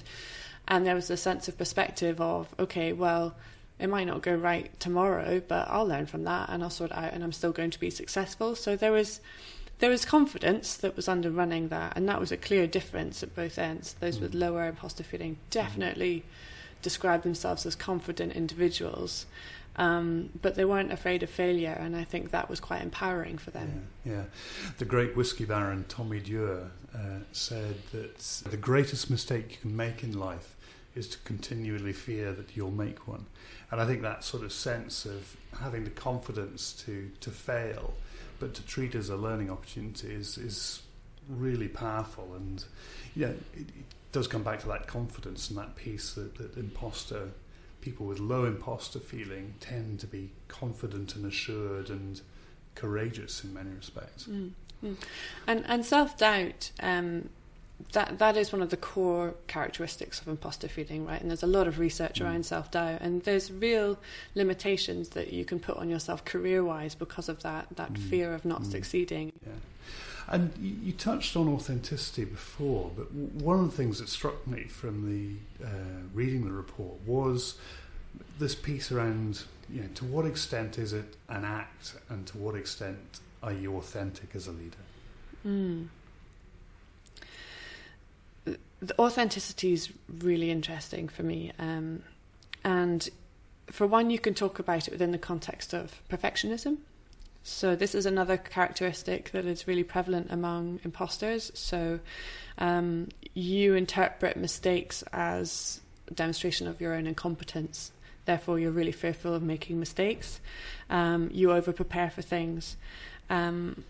And 0.69 0.85
there 0.85 0.95
was 0.95 1.09
a 1.09 1.17
sense 1.17 1.49
of 1.49 1.57
perspective 1.57 2.21
of, 2.21 2.47
okay, 2.57 2.93
well, 2.93 3.35
it 3.77 3.89
might 3.89 4.05
not 4.05 4.21
go 4.21 4.33
right 4.33 4.71
tomorrow, 4.79 5.41
but 5.45 5.67
I'll 5.69 5.85
learn 5.85 6.05
from 6.05 6.23
that 6.23 6.49
and 6.49 6.63
I'll 6.63 6.69
sort 6.69 6.91
it 6.91 6.97
out, 6.97 7.11
and 7.11 7.25
I'm 7.25 7.33
still 7.33 7.51
going 7.51 7.71
to 7.71 7.79
be 7.79 7.89
successful. 7.89 8.55
So 8.55 8.77
there 8.77 8.93
was 8.93 9.19
there 9.81 9.89
was 9.89 10.05
confidence 10.05 10.75
that 10.77 10.95
was 10.95 11.07
underrunning 11.07 11.69
that, 11.69 11.97
and 11.97 12.07
that 12.07 12.19
was 12.19 12.31
a 12.31 12.37
clear 12.37 12.67
difference 12.67 13.21
at 13.23 13.35
both 13.35 13.57
ends. 13.57 13.95
Those 13.99 14.17
Mm. 14.17 14.21
with 14.21 14.33
lower 14.33 14.67
imposter 14.67 15.03
feeling 15.03 15.37
definitely 15.49 16.23
described 16.81 17.23
themselves 17.23 17.65
as 17.65 17.75
confident 17.75 18.33
individuals. 18.33 19.25
Um, 19.77 20.29
but 20.41 20.55
they 20.55 20.65
weren't 20.65 20.91
afraid 20.91 21.23
of 21.23 21.29
failure, 21.29 21.71
and 21.79 21.95
I 21.95 22.03
think 22.03 22.31
that 22.31 22.49
was 22.49 22.59
quite 22.59 22.81
empowering 22.81 23.37
for 23.37 23.51
them. 23.51 23.87
Yeah, 24.05 24.11
yeah. 24.13 24.23
The 24.77 24.85
great 24.85 25.15
whiskey 25.15 25.45
baron 25.45 25.85
Tommy 25.87 26.19
Dewar 26.19 26.71
uh, 26.93 27.19
said 27.31 27.75
that 27.91 28.17
the 28.49 28.57
greatest 28.57 29.09
mistake 29.09 29.51
you 29.51 29.57
can 29.61 29.75
make 29.75 30.03
in 30.03 30.17
life 30.17 30.55
is 30.93 31.07
to 31.07 31.17
continually 31.19 31.93
fear 31.93 32.33
that 32.33 32.55
you'll 32.55 32.69
make 32.69 33.07
one. 33.07 33.25
And 33.71 33.79
I 33.79 33.85
think 33.85 34.01
that 34.01 34.25
sort 34.25 34.43
of 34.43 34.51
sense 34.51 35.05
of 35.05 35.37
having 35.61 35.85
the 35.85 35.89
confidence 35.89 36.73
to, 36.85 37.09
to 37.21 37.31
fail, 37.31 37.93
but 38.41 38.55
to 38.55 38.65
treat 38.65 38.95
as 38.95 39.09
a 39.09 39.15
learning 39.15 39.51
opportunity 39.51 40.11
is, 40.13 40.37
is 40.37 40.81
really 41.29 41.67
powerful. 41.67 42.33
And 42.35 42.65
yeah, 43.15 43.27
it, 43.27 43.39
it 43.53 43.85
does 44.11 44.27
come 44.27 44.41
back 44.41 44.59
to 44.61 44.67
that 44.67 44.87
confidence 44.87 45.49
and 45.49 45.59
that 45.59 45.75
piece 45.75 46.13
that, 46.15 46.35
that 46.35 46.57
imposter 46.57 47.29
people 47.81 48.07
with 48.07 48.19
low 48.19 48.45
imposter 48.45 48.99
feeling 48.99 49.53
tend 49.59 49.99
to 49.99 50.07
be 50.07 50.31
confident 50.47 51.15
and 51.15 51.25
assured 51.25 51.89
and 51.89 52.21
courageous 52.75 53.43
in 53.43 53.53
many 53.53 53.69
respects. 53.71 54.25
Mm. 54.25 54.51
Mm. 54.83 54.95
And 55.47 55.63
and 55.67 55.85
self 55.85 56.17
doubt. 56.17 56.71
Um, 56.79 57.29
that 57.93 58.19
that 58.19 58.37
is 58.37 58.51
one 58.51 58.61
of 58.61 58.69
the 58.69 58.77
core 58.77 59.33
characteristics 59.47 60.21
of 60.21 60.27
imposter 60.27 60.67
feeling, 60.67 61.05
right? 61.05 61.21
And 61.21 61.29
there's 61.29 61.43
a 61.43 61.47
lot 61.47 61.67
of 61.67 61.79
research 61.79 62.19
mm. 62.19 62.25
around 62.25 62.45
self 62.45 62.71
doubt, 62.71 63.01
and 63.01 63.23
there's 63.23 63.51
real 63.51 63.97
limitations 64.35 65.09
that 65.09 65.33
you 65.33 65.45
can 65.45 65.59
put 65.59 65.77
on 65.77 65.89
yourself 65.89 66.25
career 66.25 66.63
wise 66.63 66.95
because 66.95 67.29
of 67.29 67.41
that 67.43 67.67
that 67.75 67.93
mm. 67.93 68.09
fear 68.09 68.33
of 68.33 68.45
not 68.45 68.63
mm. 68.63 68.71
succeeding. 68.71 69.31
Yeah. 69.45 69.53
And 70.27 70.53
you, 70.59 70.75
you, 70.83 70.91
touched 70.93 71.35
on 71.35 71.49
authenticity 71.49 72.23
before, 72.23 72.91
but 72.95 73.11
one 73.11 73.59
of 73.59 73.65
the 73.65 73.75
things 73.75 73.99
that 73.99 74.07
struck 74.07 74.47
me 74.47 74.63
from 74.63 75.09
the 75.09 75.65
uh, 75.65 75.69
reading 76.13 76.45
the 76.45 76.53
report 76.53 77.01
was 77.05 77.55
this 78.39 78.55
piece 78.55 78.91
around 78.91 79.43
you 79.69 79.81
know 79.81 79.89
to 79.95 80.05
what 80.05 80.25
extent 80.25 80.77
is 80.77 80.93
it 80.93 81.15
an 81.29 81.43
act, 81.43 81.95
and 82.09 82.25
to 82.27 82.37
what 82.37 82.55
extent 82.55 83.19
are 83.43 83.53
you 83.53 83.75
authentic 83.77 84.35
as 84.35 84.47
a 84.47 84.51
leader? 84.51 84.77
The 88.45 88.99
authenticity 88.99 89.73
is 89.73 89.89
really 90.09 90.49
interesting 90.49 91.07
for 91.07 91.23
me. 91.23 91.51
Um, 91.59 92.03
and 92.63 93.07
for 93.67 93.87
one, 93.87 94.09
you 94.09 94.19
can 94.19 94.33
talk 94.33 94.59
about 94.59 94.87
it 94.87 94.91
within 94.91 95.11
the 95.11 95.17
context 95.17 95.73
of 95.73 96.01
perfectionism. 96.09 96.77
So, 97.43 97.75
this 97.75 97.95
is 97.95 98.05
another 98.05 98.37
characteristic 98.37 99.31
that 99.31 99.45
is 99.45 99.67
really 99.67 99.83
prevalent 99.83 100.27
among 100.29 100.79
imposters. 100.83 101.51
So, 101.55 101.99
um, 102.59 103.09
you 103.33 103.73
interpret 103.73 104.37
mistakes 104.37 105.03
as 105.11 105.81
demonstration 106.13 106.67
of 106.67 106.79
your 106.79 106.93
own 106.93 107.07
incompetence. 107.07 107.91
Therefore, 108.25 108.59
you're 108.59 108.71
really 108.71 108.91
fearful 108.91 109.33
of 109.33 109.41
making 109.41 109.79
mistakes. 109.79 110.39
Um, 110.89 111.29
you 111.33 111.51
over 111.51 111.71
prepare 111.73 112.11
for 112.11 112.21
things. 112.21 112.77
Um, 113.29 113.83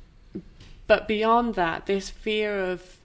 but 0.87 1.07
beyond 1.07 1.55
that, 1.55 1.87
this 1.87 2.09
fear 2.09 2.57
of 2.57 2.97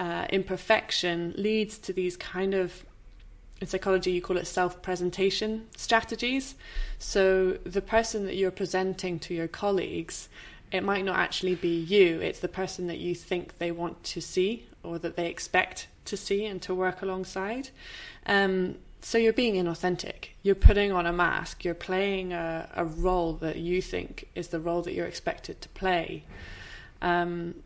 uh, 0.00 0.26
imperfection 0.30 1.34
leads 1.36 1.78
to 1.78 1.92
these 1.92 2.16
kind 2.16 2.54
of 2.54 2.84
in 3.60 3.66
psychology 3.66 4.10
you 4.10 4.22
call 4.22 4.38
it 4.38 4.46
self-presentation 4.46 5.66
strategies. 5.76 6.54
So 6.98 7.58
the 7.64 7.82
person 7.82 8.24
that 8.24 8.34
you're 8.34 8.50
presenting 8.50 9.18
to 9.20 9.34
your 9.34 9.48
colleagues 9.48 10.30
it 10.72 10.82
might 10.82 11.04
not 11.04 11.18
actually 11.18 11.56
be 11.56 11.76
you. 11.80 12.20
It's 12.20 12.38
the 12.38 12.48
person 12.48 12.86
that 12.86 12.98
you 12.98 13.14
think 13.14 13.58
they 13.58 13.72
want 13.72 14.02
to 14.04 14.20
see 14.20 14.66
or 14.82 14.98
that 15.00 15.16
they 15.16 15.26
expect 15.26 15.88
to 16.06 16.16
see 16.16 16.46
and 16.46 16.62
to 16.62 16.74
work 16.74 17.02
alongside. 17.02 17.70
Um, 18.24 18.76
so 19.02 19.18
you're 19.18 19.32
being 19.32 19.54
inauthentic. 19.54 20.28
You're 20.42 20.54
putting 20.54 20.92
on 20.92 21.06
a 21.06 21.12
mask. 21.12 21.64
You're 21.64 21.74
playing 21.74 22.32
a, 22.32 22.68
a 22.74 22.84
role 22.84 23.34
that 23.34 23.56
you 23.56 23.82
think 23.82 24.28
is 24.34 24.48
the 24.48 24.60
role 24.60 24.82
that 24.82 24.94
you're 24.94 25.06
expected 25.06 25.60
to 25.60 25.68
play. 25.70 26.24
Um, 27.02 27.56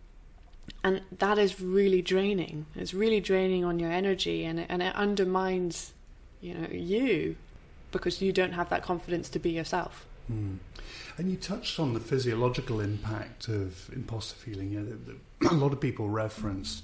and 0.83 1.03
that 1.19 1.39
is 1.39 1.61
really 1.61 2.03
draining. 2.03 2.67
It's 2.75 2.95
really 2.95 3.21
draining 3.21 3.65
on 3.65 3.79
your 3.79 3.91
energy, 3.91 4.45
and 4.45 4.61
it, 4.61 4.67
and 4.69 4.83
it 4.83 4.95
undermines, 4.95 5.93
you 6.41 6.55
know, 6.55 6.69
you 6.69 7.37
because 7.91 8.21
you 8.21 8.33
don't 8.33 8.53
have 8.53 8.69
that 8.71 8.83
confidence 8.83 9.29
to 9.31 9.39
be 9.39 9.51
yourself. 9.51 10.05
Mm. 10.31 10.59
And 11.17 11.31
you 11.31 11.37
touched 11.37 11.79
on 11.79 11.95
the 11.95 12.01
physiological 12.01 12.81
impact 12.81 13.49
of 13.49 13.89
imposter 13.93 14.35
feeling. 14.35 14.73
You 14.73 15.21
a 15.51 15.55
lot 15.55 15.73
of 15.73 15.81
people 15.81 16.09
reference 16.09 16.83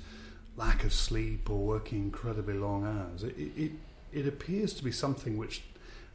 lack 0.56 0.84
of 0.84 0.92
sleep 0.92 1.50
or 1.50 1.58
working 1.58 1.98
incredibly 1.98 2.54
long 2.54 2.84
hours. 2.84 3.24
It, 3.24 3.34
it, 3.36 3.72
it 4.12 4.26
appears 4.26 4.72
to 4.74 4.84
be 4.84 4.92
something 4.92 5.36
which 5.36 5.62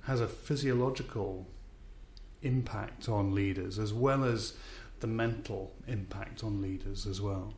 has 0.03 0.21
a 0.21 0.27
physiological 0.27 1.47
impact 2.41 3.09
on 3.09 3.33
leaders 3.33 3.79
as 3.79 3.91
well 3.91 4.23
as 4.23 4.53
the 5.05 5.11
mental 5.11 5.71
impact 5.87 6.43
on 6.43 6.63
leaders 6.63 7.05
as 7.05 7.21
well. 7.21 7.53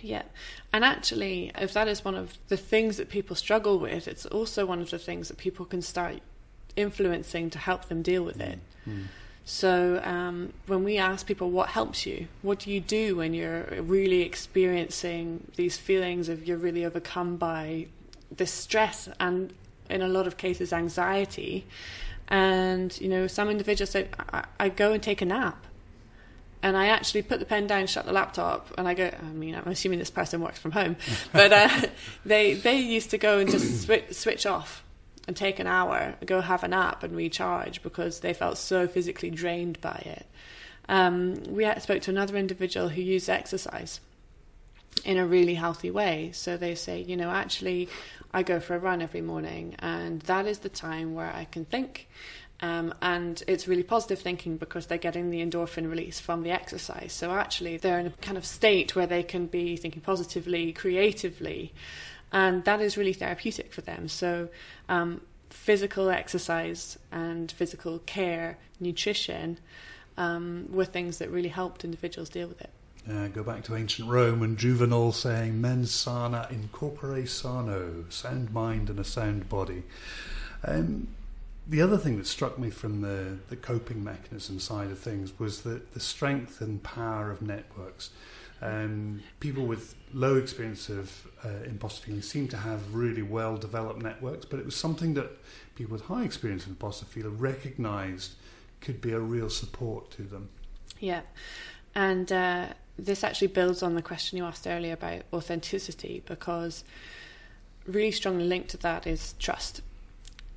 Yeah. 0.00 0.24
And 0.70 0.84
actually, 0.84 1.50
if 1.58 1.72
that 1.72 1.88
is 1.88 2.04
one 2.04 2.14
of 2.14 2.36
the 2.48 2.58
things 2.58 2.98
that 2.98 3.08
people 3.08 3.34
struggle 3.36 3.78
with, 3.78 4.06
it's 4.06 4.26
also 4.26 4.66
one 4.66 4.82
of 4.82 4.90
the 4.90 4.98
things 4.98 5.28
that 5.28 5.38
people 5.38 5.64
can 5.64 5.80
start 5.80 6.16
influencing 6.76 7.48
to 7.50 7.58
help 7.58 7.86
them 7.86 8.02
deal 8.02 8.22
with 8.22 8.38
it. 8.38 8.58
Mm. 8.86 9.04
So, 9.46 10.02
um, 10.04 10.52
when 10.66 10.84
we 10.84 10.98
ask 10.98 11.26
people 11.26 11.50
what 11.50 11.70
helps 11.70 12.04
you, 12.04 12.28
what 12.42 12.58
do 12.58 12.70
you 12.70 12.80
do 12.80 13.16
when 13.16 13.32
you're 13.32 13.64
really 13.80 14.20
experiencing 14.20 15.50
these 15.56 15.78
feelings 15.78 16.28
of 16.28 16.46
you're 16.46 16.58
really 16.58 16.84
overcome 16.84 17.36
by 17.38 17.86
this 18.30 18.52
stress 18.52 19.08
and, 19.18 19.54
in 19.88 20.02
a 20.02 20.08
lot 20.08 20.26
of 20.26 20.36
cases, 20.36 20.70
anxiety? 20.70 21.64
And, 22.28 22.88
you 23.00 23.08
know, 23.08 23.26
some 23.26 23.48
individuals 23.48 23.90
say, 23.90 24.08
I, 24.32 24.44
I 24.60 24.68
go 24.68 24.92
and 24.92 25.02
take 25.02 25.22
a 25.22 25.24
nap 25.24 25.66
and 26.62 26.76
I 26.76 26.88
actually 26.88 27.22
put 27.22 27.40
the 27.40 27.44
pen 27.44 27.66
down, 27.66 27.86
shut 27.86 28.06
the 28.06 28.12
laptop, 28.12 28.72
and 28.78 28.86
I 28.86 28.94
go. 28.94 29.10
I 29.18 29.24
mean, 29.24 29.54
I'm 29.54 29.66
assuming 29.66 29.98
this 29.98 30.10
person 30.10 30.40
works 30.40 30.58
from 30.58 30.72
home, 30.72 30.96
but 31.32 31.52
uh, 31.52 31.86
they 32.24 32.54
they 32.54 32.78
used 32.78 33.10
to 33.10 33.18
go 33.18 33.38
and 33.38 33.50
just 33.50 33.82
switch, 33.82 34.12
switch 34.12 34.46
off 34.46 34.84
and 35.26 35.36
take 35.36 35.58
an 35.58 35.66
hour, 35.66 36.14
go 36.26 36.40
have 36.40 36.64
a 36.64 36.68
nap 36.68 37.02
and 37.02 37.16
recharge 37.16 37.82
because 37.82 38.20
they 38.20 38.34
felt 38.34 38.58
so 38.58 38.88
physically 38.88 39.30
drained 39.30 39.80
by 39.80 40.02
it. 40.04 40.26
Um, 40.88 41.42
we 41.44 41.68
spoke 41.78 42.02
to 42.02 42.10
another 42.10 42.36
individual 42.36 42.88
who 42.88 43.02
used 43.02 43.30
exercise 43.30 44.00
in 45.04 45.16
a 45.16 45.26
really 45.26 45.54
healthy 45.54 45.90
way. 45.90 46.30
So 46.32 46.56
they 46.56 46.74
say, 46.74 47.00
you 47.00 47.16
know, 47.16 47.30
actually, 47.30 47.88
I 48.32 48.42
go 48.42 48.60
for 48.60 48.74
a 48.74 48.78
run 48.78 49.00
every 49.00 49.20
morning, 49.20 49.76
and 49.78 50.20
that 50.22 50.46
is 50.46 50.58
the 50.58 50.68
time 50.68 51.14
where 51.14 51.32
I 51.32 51.44
can 51.44 51.64
think 51.64 52.08
um, 52.62 52.94
and 53.02 53.42
it's 53.48 53.66
really 53.66 53.82
positive 53.82 54.20
thinking 54.20 54.56
because 54.56 54.86
they're 54.86 54.96
getting 54.96 55.30
the 55.30 55.44
endorphin 55.44 55.90
release 55.90 56.20
from 56.20 56.44
the 56.44 56.52
exercise. 56.52 57.12
So 57.12 57.32
actually, 57.32 57.76
they're 57.76 57.98
in 57.98 58.06
a 58.06 58.10
kind 58.22 58.38
of 58.38 58.46
state 58.46 58.94
where 58.94 59.06
they 59.06 59.24
can 59.24 59.46
be 59.46 59.76
thinking 59.76 60.00
positively, 60.00 60.72
creatively, 60.72 61.72
and 62.30 62.64
that 62.64 62.80
is 62.80 62.96
really 62.96 63.12
therapeutic 63.12 63.72
for 63.72 63.80
them. 63.80 64.06
So, 64.06 64.48
um, 64.88 65.20
physical 65.50 66.08
exercise 66.08 66.98
and 67.10 67.50
physical 67.50 67.98
care, 68.00 68.58
nutrition, 68.80 69.58
um, 70.16 70.68
were 70.70 70.84
things 70.84 71.18
that 71.18 71.30
really 71.30 71.48
helped 71.48 71.84
individuals 71.84 72.28
deal 72.28 72.46
with 72.46 72.60
it. 72.60 72.70
Uh, 73.10 73.26
go 73.26 73.42
back 73.42 73.64
to 73.64 73.74
ancient 73.74 74.08
Rome 74.08 74.42
and 74.44 74.56
Juvenal 74.56 75.10
saying 75.10 75.60
"mens 75.60 75.90
sana 75.90 76.46
in 76.48 76.68
corpore 76.68 77.28
sano," 77.28 78.04
sound 78.08 78.52
mind 78.52 78.88
and 78.88 79.00
a 79.00 79.04
sound 79.04 79.48
body. 79.48 79.82
Um, 80.64 81.08
the 81.66 81.80
other 81.80 81.96
thing 81.96 82.16
that 82.18 82.26
struck 82.26 82.58
me 82.58 82.70
from 82.70 83.00
the, 83.02 83.38
the 83.48 83.56
coping 83.56 84.02
mechanism 84.02 84.58
side 84.58 84.90
of 84.90 84.98
things 84.98 85.38
was 85.38 85.62
that 85.62 85.92
the 85.94 86.00
strength 86.00 86.60
and 86.60 86.82
power 86.82 87.30
of 87.30 87.40
networks. 87.40 88.10
Um, 88.60 89.22
people 89.40 89.66
with 89.66 89.96
low 90.12 90.36
experience 90.36 90.88
of 90.88 91.26
uh, 91.44 91.64
imposter 91.64 92.06
feeling 92.06 92.22
seem 92.22 92.48
to 92.48 92.56
have 92.56 92.94
really 92.94 93.22
well 93.22 93.56
developed 93.56 94.02
networks, 94.02 94.44
but 94.44 94.58
it 94.58 94.64
was 94.64 94.76
something 94.76 95.14
that 95.14 95.30
people 95.74 95.92
with 95.92 96.04
high 96.04 96.24
experience 96.24 96.64
of 96.64 96.70
imposter 96.70 97.04
feeling 97.04 97.38
recognized 97.38 98.32
could 98.80 99.00
be 99.00 99.12
a 99.12 99.18
real 99.18 99.50
support 99.50 100.10
to 100.12 100.22
them. 100.22 100.48
Yeah. 101.00 101.22
And 101.94 102.30
uh, 102.30 102.68
this 102.98 103.24
actually 103.24 103.48
builds 103.48 103.82
on 103.82 103.94
the 103.94 104.02
question 104.02 104.38
you 104.38 104.44
asked 104.44 104.66
earlier 104.66 104.94
about 104.94 105.22
authenticity 105.32 106.22
because 106.26 106.84
really 107.86 108.12
strongly 108.12 108.44
linked 108.44 108.70
to 108.70 108.76
that 108.78 109.06
is 109.06 109.34
trust 109.38 109.82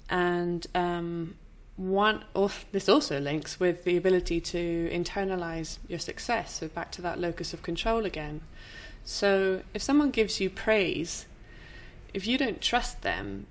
and 0.09 0.65
um, 0.75 1.35
one 1.77 2.23
or 2.33 2.49
this 2.71 2.87
also 2.87 3.19
links 3.19 3.59
with 3.59 3.83
the 3.83 3.97
ability 3.97 4.39
to 4.39 4.89
internalize 4.93 5.77
your 5.87 5.99
success. 5.99 6.55
So 6.55 6.67
back 6.67 6.91
to 6.93 7.01
that 7.01 7.19
locus 7.19 7.53
of 7.53 7.63
control 7.63 8.05
again. 8.05 8.41
So 9.03 9.61
if 9.73 9.81
someone 9.81 10.11
gives 10.11 10.39
you 10.39 10.49
praise 10.49 11.25
if 12.13 12.25
you 12.25 12.37
don't 12.37 12.61
trust 12.61 13.01
them 13.01 13.45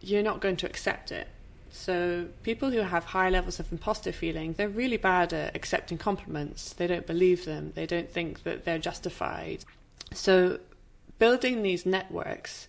you're 0.00 0.22
not 0.22 0.40
going 0.40 0.56
to 0.56 0.66
accept 0.66 1.10
it. 1.10 1.26
So 1.70 2.28
people 2.44 2.70
who 2.70 2.78
have 2.78 3.04
high 3.04 3.28
levels 3.28 3.58
of 3.58 3.70
imposter 3.72 4.12
feeling 4.12 4.52
they're 4.52 4.68
really 4.68 4.96
bad 4.96 5.32
at 5.32 5.56
accepting 5.56 5.98
compliments. 5.98 6.72
They 6.74 6.86
don't 6.86 7.06
believe 7.06 7.44
them. 7.44 7.72
They 7.74 7.86
don't 7.86 8.10
think 8.10 8.44
that 8.44 8.64
they're 8.64 8.78
justified. 8.78 9.64
So 10.12 10.60
building 11.18 11.62
these 11.62 11.84
networks 11.84 12.68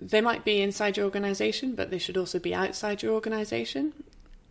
they 0.00 0.20
might 0.20 0.44
be 0.44 0.60
inside 0.60 0.96
your 0.96 1.04
organization, 1.04 1.74
but 1.74 1.90
they 1.90 1.98
should 1.98 2.16
also 2.16 2.38
be 2.38 2.54
outside 2.54 3.02
your 3.02 3.12
organization. 3.12 3.92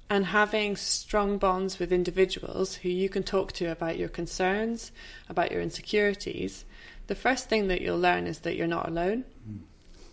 And 0.09 0.27
having 0.27 0.77
strong 0.77 1.37
bonds 1.37 1.79
with 1.79 1.91
individuals 1.91 2.75
who 2.75 2.89
you 2.89 3.09
can 3.09 3.23
talk 3.23 3.51
to 3.53 3.65
about 3.65 3.97
your 3.97 4.09
concerns, 4.09 4.91
about 5.27 5.51
your 5.51 5.61
insecurities, 5.61 6.65
the 7.07 7.15
first 7.15 7.49
thing 7.49 7.67
that 7.67 7.81
you'll 7.81 7.99
learn 7.99 8.27
is 8.27 8.39
that 8.39 8.55
you're 8.55 8.67
not 8.67 8.87
alone. 8.87 9.25
Mm. 9.49 9.59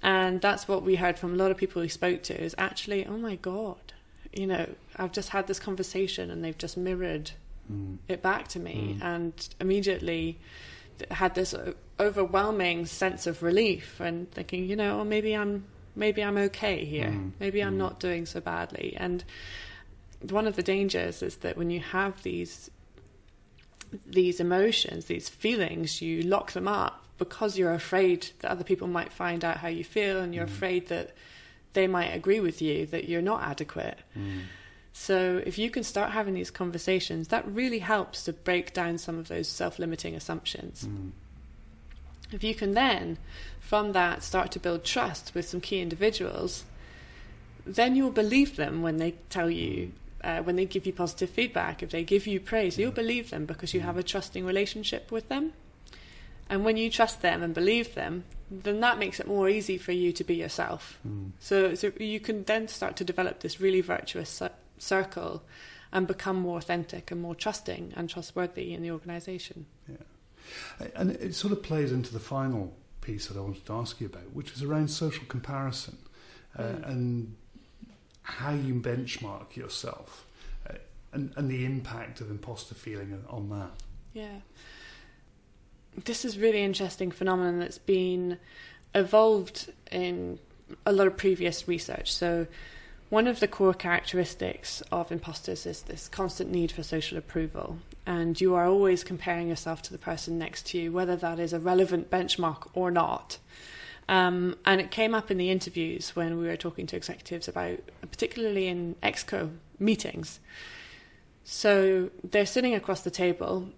And 0.03 0.40
that's 0.40 0.68
what 0.68 0.83
we 0.83 0.97
heard 0.97 1.18
from 1.18 1.33
a 1.33 1.37
lot 1.37 1.51
of 1.51 1.57
people 1.57 1.81
we 1.81 1.88
spoke 1.88 2.23
to 2.25 2.40
is 2.40 2.55
actually, 2.59 3.07
oh 3.07 3.16
my 3.16 3.37
God, 3.37 3.92
you 4.33 4.47
know, 4.47 4.68
I've 4.97 5.12
just 5.12 5.31
had 5.31 5.47
this 5.47 5.59
conversation 5.59 6.31
and 6.31 6.44
they've 6.44 6.59
just 6.59 6.77
mirrored 6.77 7.31
mm. 7.73 7.99
it 8.09 8.20
back 8.20 8.49
to 8.49 8.61
me. 8.61 8.97
Mm. 8.99 9.05
And 9.05 9.49
immediately, 9.61 10.38
had 11.11 11.35
this 11.35 11.54
overwhelming 11.98 12.87
sense 12.87 13.26
of 13.26 13.42
relief 13.42 14.00
and 14.00 14.30
thinking, 14.30 14.66
you 14.66 14.76
know, 14.76 15.00
oh, 15.00 15.04
maybe 15.04 15.35
I'm 15.35 15.64
maybe 15.96 16.22
I'm 16.22 16.37
okay 16.37 16.85
here. 16.85 17.09
Mm. 17.09 17.33
Maybe 17.38 17.62
I'm 17.62 17.74
mm. 17.74 17.78
not 17.78 18.00
doing 18.00 18.26
so 18.26 18.40
badly. 18.40 18.94
And 18.96 19.24
one 20.20 20.46
of 20.46 20.57
the 20.57 20.62
dangers 20.62 21.22
is 21.22 21.37
that 21.38 21.57
when 21.57 21.70
you 21.70 21.80
have 21.80 22.22
these 22.22 22.70
these 24.07 24.40
emotions, 24.40 25.04
these 25.07 25.28
feelings, 25.28 26.02
you 26.02 26.22
lock 26.22 26.52
them 26.52 26.66
up 26.66 27.04
because 27.16 27.57
you're 27.57 27.74
afraid 27.74 28.28
that 28.40 28.50
other 28.50 28.64
people 28.64 28.88
might 28.88 29.12
find 29.12 29.44
out 29.44 29.59
how 29.59 29.68
you 29.68 29.85
feel 29.85 30.20
and 30.20 30.35
you're 30.35 30.46
mm. 30.46 30.52
afraid 30.52 30.88
that 30.88 31.14
they 31.74 31.87
might 31.87 32.14
agree 32.14 32.40
with 32.40 32.61
you 32.62 32.87
that 32.87 33.09
you're 33.09 33.22
not 33.22 33.42
adequate. 33.42 33.98
Mm. 34.94 34.96
So 34.96 35.42
if 35.44 35.59
you 35.59 35.70
can 35.70 35.83
start 35.83 36.12
having 36.12 36.35
these 36.35 36.50
conversations, 36.50 37.28
that 37.28 37.46
really 37.46 37.80
helps 37.80 38.24
to 38.24 38.33
break 38.33 38.72
down 38.72 38.98
some 38.98 39.18
of 39.18 39.28
those 39.28 39.48
self-limiting 39.48 40.14
assumptions. 40.14 40.85
Mm. 40.85 41.11
If 42.33 42.42
you 42.42 42.54
can 42.54 42.74
then, 42.74 43.18
from 43.61 43.92
that, 43.92 44.22
start 44.22 44.50
to 44.52 44.59
build 44.59 44.85
trust 44.85 45.35
with 45.35 45.48
some 45.48 45.61
key 45.61 45.80
individuals, 45.80 46.64
then 47.66 47.96
you'll 47.96 48.11
believe 48.11 48.57
them 48.57 48.83
when 48.83 48.96
they 48.96 49.12
tell 49.30 49.50
you 49.50 49.92
uh, 50.24 50.42
when 50.42 50.57
they 50.57 50.64
give 50.64 50.87
you 50.87 50.92
positive 50.92 51.28
feedback, 51.28 51.83
if 51.83 51.90
they 51.90 52.02
give 52.02 52.26
you 52.26 52.40
praise, 52.40 52.78
you'll 52.78 52.90
believe 52.90 53.28
them 53.28 53.44
because 53.44 53.74
you 53.74 53.80
have 53.80 53.98
a 53.98 54.02
trusting 54.02 54.44
relationship 54.44 55.12
with 55.12 55.28
them. 55.28 55.52
And 56.48 56.64
when 56.64 56.78
you 56.78 56.90
trust 56.90 57.20
them 57.20 57.42
and 57.42 57.52
believe 57.54 57.94
them, 57.94 58.24
then 58.50 58.80
that 58.80 58.98
makes 58.98 59.20
it 59.20 59.26
more 59.26 59.48
easy 59.48 59.76
for 59.76 59.92
you 59.92 60.12
to 60.12 60.24
be 60.24 60.35
yourself. 60.35 60.98
Mm. 61.07 61.33
So, 61.40 61.74
so 61.74 61.92
you 61.98 62.20
can 62.20 62.44
then 62.44 62.68
start 62.68 62.96
to 62.96 63.04
develop 63.04 63.40
this 63.40 63.61
really 63.61 63.83
virtuous 63.83 64.30
circle 64.85 65.42
and 65.92 66.07
become 66.07 66.37
more 66.37 66.59
authentic 66.59 67.11
and 67.11 67.20
more 67.20 67.35
trusting 67.35 67.92
and 67.97 68.11
trustworthy 68.11 68.73
in 68.75 68.83
the 68.83 68.90
organisation. 68.90 69.66
Yeah. 69.88 70.88
And 70.94 71.12
it 71.12 71.35
sort 71.35 71.53
of 71.53 71.62
plays 71.62 71.92
into 71.92 72.12
the 72.12 72.20
final 72.20 72.77
piece 73.01 73.29
that 73.29 73.37
I 73.37 73.40
wanted 73.40 73.64
to 73.66 73.73
ask 73.75 74.01
you 74.01 74.07
about, 74.07 74.33
which 74.33 74.53
is 74.53 74.62
around 74.62 74.88
social 74.88 75.25
comparison. 75.27 75.99
Uh, 76.57 76.62
mm. 76.62 76.88
And 76.88 77.37
how 78.25 78.53
you 78.53 78.75
benchmark 78.75 79.55
yourself 79.55 80.25
uh, 80.68 80.75
and, 81.12 81.33
and 81.37 81.51
the 81.51 81.64
impact 81.64 82.20
of 82.20 82.31
imposter 82.31 82.75
feeling 82.75 83.23
on 83.29 83.51
that. 83.51 83.70
Yeah. 84.12 84.40
This 86.05 86.25
is 86.25 86.38
really 86.38 86.62
interesting 86.62 87.11
phenomenon 87.11 87.59
that's 87.59 87.79
been 87.79 88.38
evolved 88.94 89.73
in 89.92 90.38
a 90.87 90.92
lot 90.92 91.07
of 91.07 91.16
previous 91.16 91.68
research. 91.68 92.12
So 92.12 92.47
one 93.11 93.27
of 93.27 93.40
the 93.40 93.49
core 93.49 93.75
characteristics 93.75 94.83
of 94.90 95.12
imposters 95.12 95.67
is 95.67 95.83
this 95.83 96.09
constant 96.09 96.51
need 96.51 96.73
for 96.73 96.83
social 96.83 97.19
approval. 97.19 97.79
And 98.07 98.40
you 98.40 98.55
are 98.55 98.67
always 98.67 99.05
comparing 99.05 99.49
yourself 99.49 99.83
to 99.83 99.93
the 99.93 99.99
person 99.99 100.38
next 100.38 100.67
to 100.69 100.79
you, 100.79 100.93
whether 100.93 101.17
that 101.17 101.38
is 101.38 101.53
a 101.53 101.61
relevant 101.61 102.11
benchmark 102.11 102.69
or 102.75 102.90
not. 102.90 103.38
Um, 104.09 104.57
and 104.67 104.81
it 104.81 104.90
came 104.90 105.14
up 105.14 105.31
in 105.31 105.38
the 105.38 105.51
interviews 105.51 106.14
when 106.14 106.38
we 106.38 106.47
were 106.47 106.57
talking 106.57 106.87
to 106.88 106.97
executives 106.97 107.49
about, 107.49 107.79
particularly 108.03 108.67
in 108.67 108.97
exco 109.03 109.51
meetings. 109.79 110.40
So 111.45 112.11
they're 112.23 112.47
sitting 112.47 112.75
across 112.75 113.03
the 113.03 113.11
table 113.11 113.69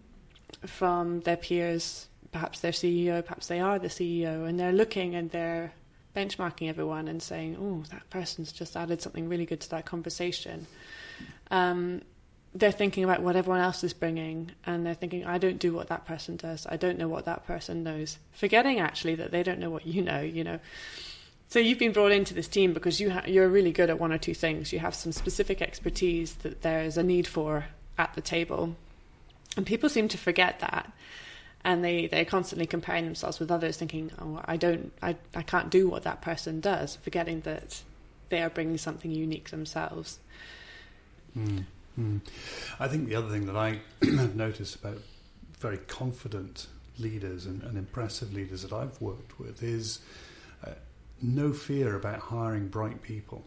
from 0.64 1.20
their 1.20 1.36
peers, 1.36 2.08
perhaps 2.32 2.60
their 2.60 2.72
CEO, 2.72 3.24
perhaps 3.24 3.46
they 3.46 3.60
are 3.60 3.78
the 3.78 3.88
CEO, 3.88 4.48
and 4.48 4.58
they're 4.58 4.72
looking 4.72 5.14
and 5.14 5.30
they're 5.30 5.72
benchmarking 6.16 6.68
everyone 6.68 7.06
and 7.06 7.22
saying, 7.22 7.56
"Oh, 7.60 7.84
that 7.90 8.08
person's 8.10 8.50
just 8.50 8.76
added 8.76 9.02
something 9.02 9.28
really 9.28 9.46
good 9.46 9.60
to 9.60 9.70
that 9.70 9.84
conversation." 9.84 10.66
Um, 11.50 12.02
they're 12.54 12.72
thinking 12.72 13.04
about 13.04 13.20
what 13.20 13.36
everyone 13.36 13.60
else 13.60 13.84
is 13.84 13.92
bringing 13.92 14.50
and 14.64 14.86
they're 14.86 14.94
thinking 14.94 15.26
i 15.26 15.36
don't 15.36 15.58
do 15.58 15.74
what 15.74 15.88
that 15.88 16.06
person 16.06 16.36
does. 16.36 16.66
I 16.66 16.76
don't 16.78 16.98
know 16.98 17.08
what 17.08 17.26
that 17.26 17.46
person 17.46 17.82
knows. 17.82 18.18
Forgetting 18.32 18.80
actually 18.80 19.14
that 19.16 19.30
they 19.30 19.42
don't 19.42 19.58
know 19.58 19.70
what 19.70 19.86
you 19.86 20.02
know 20.02 20.20
you 20.20 20.42
know. 20.42 20.58
So 21.48 21.58
you've 21.60 21.78
been 21.78 21.92
brought 21.92 22.12
into 22.12 22.34
this 22.34 22.48
team 22.48 22.72
because 22.72 23.00
you 23.00 23.10
ha- 23.10 23.24
you're 23.26 23.48
really 23.48 23.72
good 23.72 23.90
at 23.90 24.00
one 24.00 24.12
or 24.12 24.18
two 24.18 24.34
things. 24.34 24.72
You 24.72 24.80
have 24.80 24.94
some 24.94 25.12
specific 25.12 25.62
expertise 25.62 26.34
that 26.36 26.62
there's 26.62 26.96
a 26.96 27.02
need 27.02 27.26
for 27.26 27.66
at 27.98 28.14
the 28.14 28.20
table. 28.20 28.74
And 29.56 29.64
people 29.64 29.88
seem 29.88 30.08
to 30.08 30.18
forget 30.18 30.60
that 30.60 30.92
and 31.66 31.84
they 31.84 32.06
they're 32.06 32.24
constantly 32.24 32.64
comparing 32.64 33.04
themselves 33.04 33.38
with 33.38 33.50
others 33.50 33.76
thinking 33.76 34.10
oh 34.18 34.40
i 34.46 34.56
don't 34.56 34.92
i, 35.02 35.14
I 35.34 35.42
can't 35.42 35.68
do 35.68 35.88
what 35.88 36.04
that 36.04 36.22
person 36.22 36.60
does 36.60 36.96
forgetting 36.96 37.42
that 37.42 37.82
they 38.30 38.40
are 38.42 38.48
bringing 38.48 38.78
something 38.78 39.10
unique 39.10 39.50
themselves 39.50 40.18
mm. 41.36 41.64
I 42.78 42.88
think 42.88 43.08
the 43.08 43.14
other 43.14 43.30
thing 43.30 43.46
that 43.46 43.56
I 43.56 43.80
have 44.02 44.36
noticed 44.36 44.76
about 44.76 44.98
very 45.58 45.78
confident 45.78 46.66
leaders 46.98 47.46
and, 47.46 47.62
and, 47.62 47.76
impressive 47.76 48.32
leaders 48.32 48.62
that 48.62 48.72
I've 48.72 49.00
worked 49.00 49.38
with 49.38 49.62
is 49.62 50.00
uh, 50.64 50.70
no 51.22 51.52
fear 51.52 51.94
about 51.94 52.18
hiring 52.18 52.68
bright 52.68 53.02
people. 53.02 53.44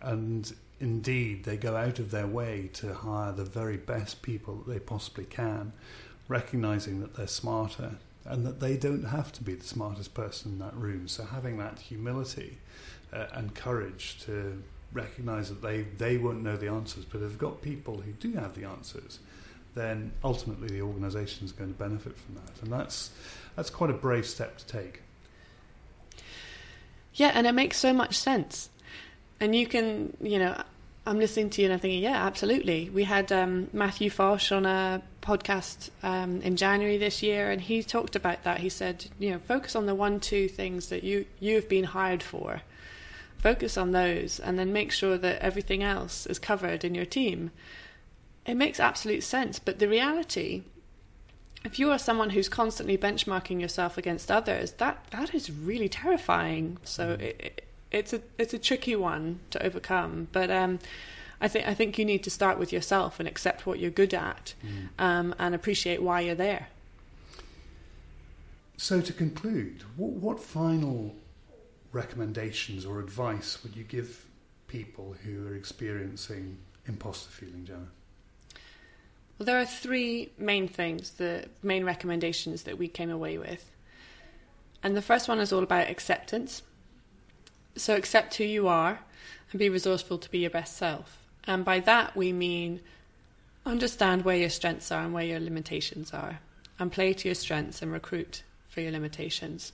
And 0.00 0.52
indeed, 0.80 1.44
they 1.44 1.56
go 1.56 1.76
out 1.76 1.98
of 1.98 2.10
their 2.10 2.26
way 2.26 2.70
to 2.74 2.94
hire 2.94 3.32
the 3.32 3.44
very 3.44 3.76
best 3.76 4.22
people 4.22 4.56
that 4.56 4.72
they 4.72 4.78
possibly 4.78 5.24
can, 5.24 5.72
recognizing 6.28 7.00
that 7.00 7.14
they're 7.14 7.26
smarter 7.26 7.96
and 8.24 8.44
that 8.44 8.60
they 8.60 8.76
don't 8.76 9.04
have 9.04 9.32
to 9.32 9.42
be 9.42 9.54
the 9.54 9.64
smartest 9.64 10.14
person 10.14 10.52
in 10.52 10.58
that 10.58 10.74
room. 10.74 11.08
So, 11.08 11.24
having 11.24 11.58
that 11.58 11.78
humility 11.78 12.58
uh, 13.12 13.26
and 13.32 13.54
courage 13.54 14.18
to 14.24 14.62
recognise 14.92 15.48
that 15.48 15.62
they, 15.62 15.82
they 15.82 16.16
won't 16.16 16.42
know 16.42 16.56
the 16.56 16.68
answers, 16.68 17.04
but 17.04 17.20
they've 17.20 17.38
got 17.38 17.62
people 17.62 17.98
who 17.98 18.12
do 18.12 18.32
have 18.32 18.54
the 18.54 18.64
answers, 18.64 19.20
then 19.74 20.12
ultimately 20.24 20.68
the 20.68 20.80
organisation 20.80 21.44
is 21.44 21.52
going 21.52 21.72
to 21.72 21.78
benefit 21.78 22.16
from 22.18 22.36
that. 22.36 22.62
And 22.62 22.72
that's, 22.72 23.10
that's 23.54 23.70
quite 23.70 23.90
a 23.90 23.94
brave 23.94 24.26
step 24.26 24.56
to 24.58 24.66
take. 24.66 25.02
Yeah, 27.14 27.32
and 27.34 27.46
it 27.46 27.52
makes 27.52 27.76
so 27.78 27.92
much 27.92 28.16
sense. 28.16 28.70
And 29.38 29.54
you 29.54 29.66
can, 29.66 30.16
you 30.20 30.38
know, 30.38 30.62
I'm 31.06 31.20
listening 31.20 31.50
to 31.50 31.62
you 31.62 31.66
and 31.66 31.74
I'm 31.74 31.78
thinking, 31.78 32.02
yeah, 32.02 32.26
absolutely. 32.26 32.90
We 32.90 33.04
had 33.04 33.30
um, 33.30 33.68
Matthew 33.72 34.10
Fosh 34.10 34.50
on 34.50 34.66
a 34.66 35.00
podcast 35.22 35.90
um, 36.02 36.42
in 36.42 36.56
January 36.56 36.98
this 36.98 37.22
year, 37.22 37.52
and 37.52 37.60
he 37.60 37.84
talked 37.84 38.16
about 38.16 38.42
that. 38.42 38.58
He 38.58 38.68
said, 38.68 39.06
you 39.20 39.30
know, 39.30 39.38
focus 39.38 39.76
on 39.76 39.86
the 39.86 39.94
one, 39.94 40.18
two 40.18 40.48
things 40.48 40.88
that 40.88 41.04
you 41.04 41.26
you've 41.38 41.68
been 41.68 41.84
hired 41.84 42.24
for, 42.24 42.62
focus 43.38 43.76
on 43.76 43.92
those 43.92 44.40
and 44.40 44.58
then 44.58 44.72
make 44.72 44.90
sure 44.90 45.16
that 45.16 45.40
everything 45.40 45.84
else 45.84 46.26
is 46.26 46.40
covered 46.40 46.84
in 46.84 46.94
your 46.96 47.04
team. 47.04 47.52
It 48.44 48.56
makes 48.56 48.80
absolute 48.80 49.22
sense. 49.22 49.60
But 49.60 49.78
the 49.78 49.88
reality, 49.88 50.62
if 51.64 51.78
you 51.78 51.92
are 51.92 51.98
someone 51.98 52.30
who's 52.30 52.48
constantly 52.48 52.98
benchmarking 52.98 53.60
yourself 53.60 53.96
against 53.96 54.30
others, 54.30 54.72
that, 54.72 55.06
that 55.10 55.34
is 55.34 55.52
really 55.52 55.88
terrifying. 55.88 56.78
So 56.82 57.16
mm. 57.16 57.20
it, 57.20 57.40
it, 57.40 57.65
it's 57.90 58.12
a 58.12 58.20
it's 58.38 58.54
a 58.54 58.58
tricky 58.58 58.96
one 58.96 59.40
to 59.50 59.64
overcome. 59.64 60.28
But 60.32 60.50
um, 60.50 60.78
I 61.40 61.48
think 61.48 61.66
I 61.66 61.74
think 61.74 61.98
you 61.98 62.04
need 62.04 62.22
to 62.24 62.30
start 62.30 62.58
with 62.58 62.72
yourself 62.72 63.18
and 63.20 63.28
accept 63.28 63.66
what 63.66 63.78
you're 63.78 63.90
good 63.90 64.14
at, 64.14 64.54
mm. 64.64 64.88
um, 65.02 65.34
and 65.38 65.54
appreciate 65.54 66.02
why 66.02 66.20
you're 66.20 66.34
there. 66.34 66.68
So 68.78 69.00
to 69.00 69.12
conclude, 69.12 69.82
what, 69.96 70.12
what 70.12 70.40
final 70.40 71.14
recommendations 71.92 72.84
or 72.84 73.00
advice 73.00 73.62
would 73.62 73.74
you 73.74 73.84
give 73.84 74.26
people 74.68 75.16
who 75.24 75.46
are 75.46 75.54
experiencing 75.54 76.58
imposter 76.86 77.30
feeling, 77.30 77.64
Gemma? 77.64 77.86
Well, 79.38 79.46
there 79.46 79.58
are 79.60 79.66
three 79.66 80.30
main 80.38 80.68
things, 80.68 81.12
the 81.12 81.46
main 81.62 81.84
recommendations 81.84 82.64
that 82.64 82.78
we 82.78 82.88
came 82.88 83.10
away 83.10 83.38
with. 83.38 83.70
And 84.82 84.96
the 84.96 85.02
first 85.02 85.28
one 85.28 85.40
is 85.40 85.52
all 85.52 85.62
about 85.62 85.88
acceptance. 85.88 86.62
So 87.76 87.94
accept 87.94 88.36
who 88.36 88.44
you 88.44 88.68
are 88.68 89.00
and 89.50 89.58
be 89.58 89.68
resourceful 89.68 90.18
to 90.18 90.30
be 90.30 90.38
your 90.38 90.50
best 90.50 90.76
self. 90.76 91.18
And 91.44 91.64
by 91.64 91.80
that, 91.80 92.16
we 92.16 92.32
mean 92.32 92.80
understand 93.64 94.24
where 94.24 94.36
your 94.36 94.50
strengths 94.50 94.90
are 94.90 95.02
and 95.02 95.12
where 95.12 95.24
your 95.24 95.40
limitations 95.40 96.12
are, 96.12 96.40
and 96.78 96.92
play 96.92 97.12
to 97.12 97.28
your 97.28 97.34
strengths 97.34 97.82
and 97.82 97.92
recruit 97.92 98.42
for 98.68 98.80
your 98.80 98.92
limitations. 98.92 99.72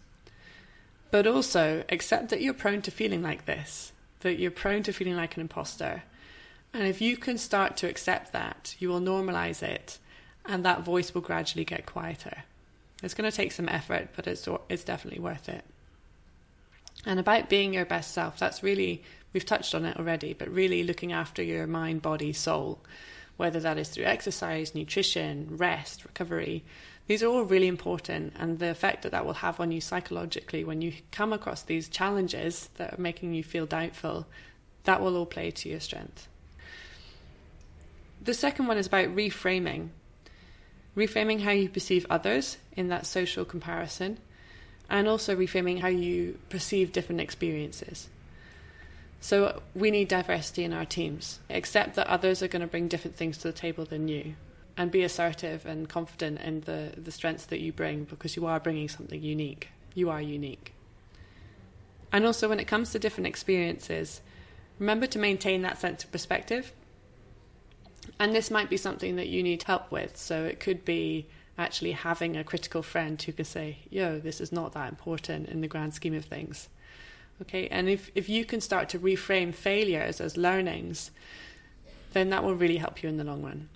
But 1.10 1.26
also 1.26 1.84
accept 1.90 2.30
that 2.30 2.40
you're 2.40 2.54
prone 2.54 2.82
to 2.82 2.90
feeling 2.90 3.22
like 3.22 3.44
this, 3.44 3.92
that 4.20 4.38
you're 4.38 4.50
prone 4.50 4.82
to 4.84 4.92
feeling 4.92 5.16
like 5.16 5.36
an 5.36 5.42
imposter. 5.42 6.04
And 6.72 6.84
if 6.84 7.00
you 7.00 7.16
can 7.16 7.36
start 7.36 7.76
to 7.78 7.88
accept 7.88 8.32
that, 8.32 8.74
you 8.78 8.88
will 8.88 9.00
normalize 9.00 9.62
it 9.62 9.98
and 10.44 10.64
that 10.64 10.82
voice 10.82 11.12
will 11.14 11.20
gradually 11.20 11.64
get 11.64 11.86
quieter. 11.86 12.44
It's 13.02 13.14
going 13.14 13.30
to 13.30 13.36
take 13.36 13.52
some 13.52 13.68
effort, 13.68 14.10
but 14.16 14.26
it's, 14.26 14.48
it's 14.68 14.84
definitely 14.84 15.20
worth 15.20 15.48
it. 15.48 15.64
And 17.04 17.18
about 17.18 17.48
being 17.48 17.74
your 17.74 17.84
best 17.84 18.12
self, 18.12 18.38
that's 18.38 18.62
really, 18.62 19.02
we've 19.32 19.44
touched 19.44 19.74
on 19.74 19.84
it 19.84 19.96
already, 19.96 20.34
but 20.34 20.48
really 20.48 20.84
looking 20.84 21.12
after 21.12 21.42
your 21.42 21.66
mind, 21.66 22.02
body, 22.02 22.32
soul, 22.32 22.78
whether 23.36 23.58
that 23.60 23.78
is 23.78 23.88
through 23.88 24.04
exercise, 24.04 24.74
nutrition, 24.74 25.48
rest, 25.56 26.04
recovery. 26.04 26.62
These 27.08 27.22
are 27.22 27.26
all 27.26 27.42
really 27.42 27.66
important, 27.66 28.34
and 28.38 28.58
the 28.58 28.70
effect 28.70 29.02
that 29.02 29.10
that 29.10 29.26
will 29.26 29.34
have 29.34 29.58
on 29.58 29.72
you 29.72 29.80
psychologically 29.80 30.62
when 30.62 30.80
you 30.80 30.92
come 31.10 31.32
across 31.32 31.62
these 31.62 31.88
challenges 31.88 32.70
that 32.76 32.94
are 32.94 33.00
making 33.00 33.34
you 33.34 33.42
feel 33.42 33.66
doubtful, 33.66 34.26
that 34.84 35.00
will 35.00 35.16
all 35.16 35.26
play 35.26 35.50
to 35.50 35.68
your 35.68 35.80
strength. 35.80 36.28
The 38.22 38.34
second 38.34 38.68
one 38.68 38.78
is 38.78 38.86
about 38.86 39.16
reframing. 39.16 39.88
Reframing 40.96 41.40
how 41.40 41.50
you 41.50 41.68
perceive 41.68 42.06
others 42.08 42.58
in 42.76 42.88
that 42.88 43.06
social 43.06 43.44
comparison, 43.44 44.18
and 44.92 45.08
also 45.08 45.34
reframing 45.34 45.80
how 45.80 45.88
you 45.88 46.38
perceive 46.50 46.92
different 46.92 47.22
experiences. 47.22 48.10
So 49.20 49.62
we 49.74 49.90
need 49.90 50.08
diversity 50.08 50.64
in 50.64 50.74
our 50.74 50.84
teams. 50.84 51.40
Accept 51.48 51.94
that 51.94 52.06
others 52.08 52.42
are 52.42 52.48
going 52.48 52.60
to 52.60 52.68
bring 52.68 52.88
different 52.88 53.16
things 53.16 53.38
to 53.38 53.48
the 53.48 53.54
table 53.54 53.86
than 53.86 54.06
you. 54.06 54.34
And 54.76 54.90
be 54.90 55.02
assertive 55.02 55.64
and 55.64 55.88
confident 55.88 56.40
in 56.40 56.60
the, 56.62 56.92
the 56.96 57.10
strengths 57.10 57.46
that 57.46 57.60
you 57.60 57.72
bring 57.72 58.04
because 58.04 58.36
you 58.36 58.46
are 58.46 58.60
bringing 58.60 58.88
something 58.88 59.22
unique. 59.22 59.68
You 59.94 60.10
are 60.10 60.20
unique. 60.20 60.74
And 62.12 62.26
also, 62.26 62.48
when 62.48 62.60
it 62.60 62.66
comes 62.66 62.90
to 62.90 62.98
different 62.98 63.26
experiences, 63.26 64.20
remember 64.78 65.06
to 65.06 65.18
maintain 65.18 65.62
that 65.62 65.80
sense 65.80 66.04
of 66.04 66.12
perspective. 66.12 66.72
And 68.18 68.34
this 68.34 68.50
might 68.50 68.68
be 68.68 68.76
something 68.76 69.16
that 69.16 69.28
you 69.28 69.42
need 69.42 69.62
help 69.62 69.90
with. 69.90 70.18
So 70.18 70.44
it 70.44 70.60
could 70.60 70.84
be 70.84 71.26
actually 71.58 71.92
having 71.92 72.36
a 72.36 72.44
critical 72.44 72.82
friend 72.82 73.20
who 73.20 73.32
can 73.32 73.44
say, 73.44 73.78
yo, 73.90 74.18
this 74.18 74.40
is 74.40 74.52
not 74.52 74.72
that 74.72 74.88
important 74.88 75.48
in 75.48 75.60
the 75.60 75.68
grand 75.68 75.94
scheme 75.94 76.14
of 76.14 76.24
things. 76.24 76.68
Okay, 77.42 77.68
and 77.68 77.88
if, 77.88 78.10
if 78.14 78.28
you 78.28 78.44
can 78.44 78.60
start 78.60 78.88
to 78.90 78.98
reframe 78.98 79.54
failures 79.54 80.20
as 80.20 80.36
learnings, 80.36 81.10
then 82.12 82.30
that 82.30 82.44
will 82.44 82.54
really 82.54 82.76
help 82.76 83.02
you 83.02 83.08
in 83.08 83.16
the 83.16 83.24
long 83.24 83.42
run. 83.42 83.68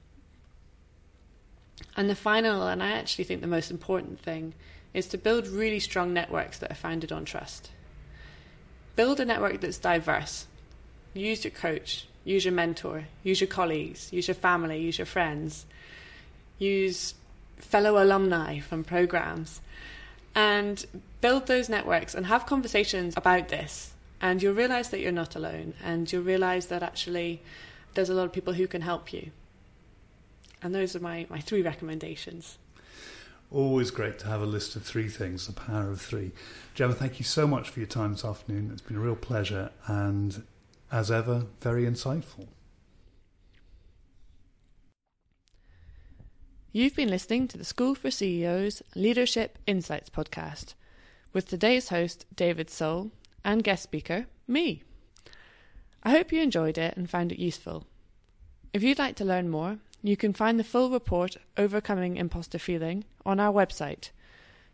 And 1.97 2.09
the 2.09 2.15
final, 2.15 2.67
and 2.67 2.83
I 2.83 2.91
actually 2.93 3.25
think 3.25 3.41
the 3.41 3.47
most 3.47 3.71
important 3.71 4.21
thing, 4.21 4.55
is 4.95 5.09
to 5.09 5.19
build 5.19 5.47
really 5.47 5.81
strong 5.81 6.12
networks 6.12 6.59
that 6.59 6.71
are 6.71 6.77
founded 6.77 7.12
on 7.12 7.25
trust. 7.25 7.71
Build 8.95 9.21
a 9.21 9.25
network 9.25 9.61
that's 9.61 9.79
diverse. 9.79 10.47
Use 11.12 11.45
your 11.45 11.51
coach, 11.51 12.07
use 12.25 12.45
your 12.45 12.55
mentor, 12.55 13.05
use 13.23 13.41
your 13.41 13.49
colleagues, 13.49 14.12
use 14.12 14.29
your 14.29 14.35
family, 14.35 14.81
use 14.81 14.99
your 14.99 15.07
friends, 15.07 15.67
use 16.59 17.15
fellow 17.59 18.03
alumni 18.03 18.59
from 18.61 18.85
programs 18.85 19.61
and 20.35 20.87
build 21.21 21.47
those 21.47 21.69
networks 21.69 22.14
and 22.14 22.27
have 22.27 22.47
conversations 22.47 23.14
about 23.16 23.49
this. 23.49 23.92
And 24.21 24.42
you'll 24.42 24.55
realize 24.55 24.90
that 24.90 25.01
you're 25.01 25.12
not 25.12 25.37
alone, 25.37 25.75
and 25.85 26.11
you'll 26.11 26.23
realize 26.23 26.66
that 26.66 26.83
actually 26.83 27.42
there's 27.95 28.09
a 28.09 28.14
lot 28.14 28.25
of 28.25 28.33
people 28.33 28.55
who 28.55 28.66
can 28.66 28.81
help 28.81 29.12
you. 29.12 29.31
And 30.62 30.75
those 30.75 30.97
are 30.97 31.01
my, 31.01 31.27
my 31.29 31.40
three 31.40 31.62
recommendations. 31.62 32.57
Always 33.51 33.90
great 33.90 34.19
to 34.21 34.27
have 34.27 34.42
a 34.42 34.47
list 34.47 34.75
of 34.75 34.83
three 34.83 35.09
things, 35.09 35.47
the 35.47 35.53
power 35.53 35.90
of 35.90 36.01
three. 36.01 36.33
Gemma, 36.75 36.95
thank 36.95 37.19
you 37.19 37.25
so 37.25 37.47
much 37.47 37.69
for 37.69 37.79
your 37.79 37.87
time 37.87 38.12
this 38.12 38.25
afternoon. 38.25 38.71
It's 38.73 38.83
been 38.83 38.97
a 38.97 39.01
real 39.01 39.16
pleasure 39.16 39.71
and, 39.87 40.42
as 40.90 41.11
ever, 41.11 41.45
very 41.61 41.85
insightful. 41.85 42.49
You've 46.77 46.95
been 46.95 47.09
listening 47.09 47.49
to 47.49 47.57
the 47.57 47.65
School 47.65 47.95
for 47.95 48.11
CEOs 48.11 48.83
Leadership 48.95 49.59
Insights 49.67 50.11
podcast 50.11 50.75
with 51.33 51.49
today's 51.49 51.89
host, 51.89 52.27
David 52.35 52.69
Soul, 52.69 53.12
and 53.43 53.65
guest 53.65 53.83
speaker, 53.83 54.27
me. 54.47 54.83
I 56.03 56.11
hope 56.11 56.33
you 56.33 56.43
enjoyed 56.43 56.77
it 56.77 56.95
and 56.95 57.09
found 57.09 57.33
it 57.33 57.39
useful. 57.39 57.87
If 58.75 58.83
you'd 58.83 58.99
like 58.99 59.17
to 59.17 59.25
learn 59.25 59.49
more, 59.49 59.79
you 60.03 60.19
can 60.19 60.35
find 60.35 60.61
the 60.61 60.65
full 60.65 60.91
report 60.91 61.39
Overcoming 61.57 62.19
Imposter 62.19 62.59
Feeling 62.59 63.05
on 63.25 63.41
our 63.41 63.55
website. 63.55 64.11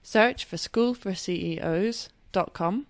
Search 0.02 0.44
for 0.44 0.56
schoolforceos.com 0.56 2.86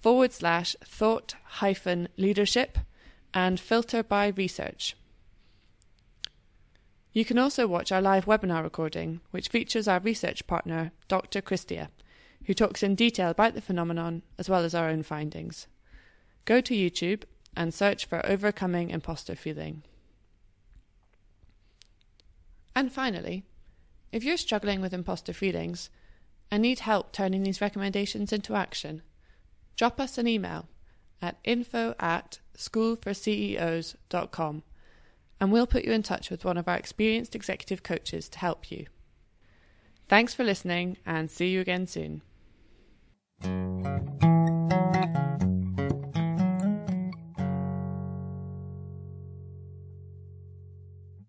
forward 0.00 0.32
slash 0.32 0.76
thought 0.82 1.34
hyphen 1.44 2.08
leadership 2.16 2.78
and 3.34 3.60
filter 3.60 4.02
by 4.02 4.28
research. 4.28 4.96
You 7.12 7.24
can 7.24 7.38
also 7.38 7.66
watch 7.66 7.90
our 7.90 8.00
live 8.00 8.26
webinar 8.26 8.62
recording, 8.62 9.20
which 9.32 9.48
features 9.48 9.88
our 9.88 9.98
research 9.98 10.46
partner, 10.46 10.92
Dr. 11.08 11.42
Cristea, 11.42 11.88
who 12.44 12.54
talks 12.54 12.84
in 12.84 12.94
detail 12.94 13.30
about 13.30 13.54
the 13.54 13.60
phenomenon 13.60 14.22
as 14.38 14.48
well 14.48 14.64
as 14.64 14.76
our 14.76 14.88
own 14.88 15.02
findings. 15.02 15.66
Go 16.44 16.60
to 16.60 16.74
YouTube 16.74 17.24
and 17.56 17.74
search 17.74 18.06
for 18.06 18.24
Overcoming 18.24 18.90
Imposter 18.90 19.34
Feeling. 19.34 19.82
And 22.76 22.92
finally, 22.92 23.42
if 24.12 24.22
you're 24.22 24.36
struggling 24.36 24.80
with 24.80 24.94
imposter 24.94 25.32
feelings 25.32 25.90
and 26.50 26.62
need 26.62 26.80
help 26.80 27.12
turning 27.12 27.42
these 27.42 27.60
recommendations 27.60 28.32
into 28.32 28.54
action, 28.54 29.02
drop 29.76 30.00
us 30.00 30.16
an 30.16 30.28
email 30.28 30.68
at 31.20 31.38
info 31.44 31.94
at 31.98 32.38
schoolforceos.com 32.56 34.62
and 35.40 35.50
we'll 35.50 35.66
put 35.66 35.84
you 35.84 35.92
in 35.92 36.02
touch 36.02 36.30
with 36.30 36.44
one 36.44 36.56
of 36.56 36.68
our 36.68 36.76
experienced 36.76 37.34
executive 37.34 37.82
coaches 37.82 38.28
to 38.28 38.38
help 38.38 38.70
you. 38.70 38.86
Thanks 40.08 40.34
for 40.34 40.44
listening 40.44 40.98
and 41.06 41.30
see 41.30 41.48
you 41.48 41.60
again 41.60 41.86
soon. 41.86 42.22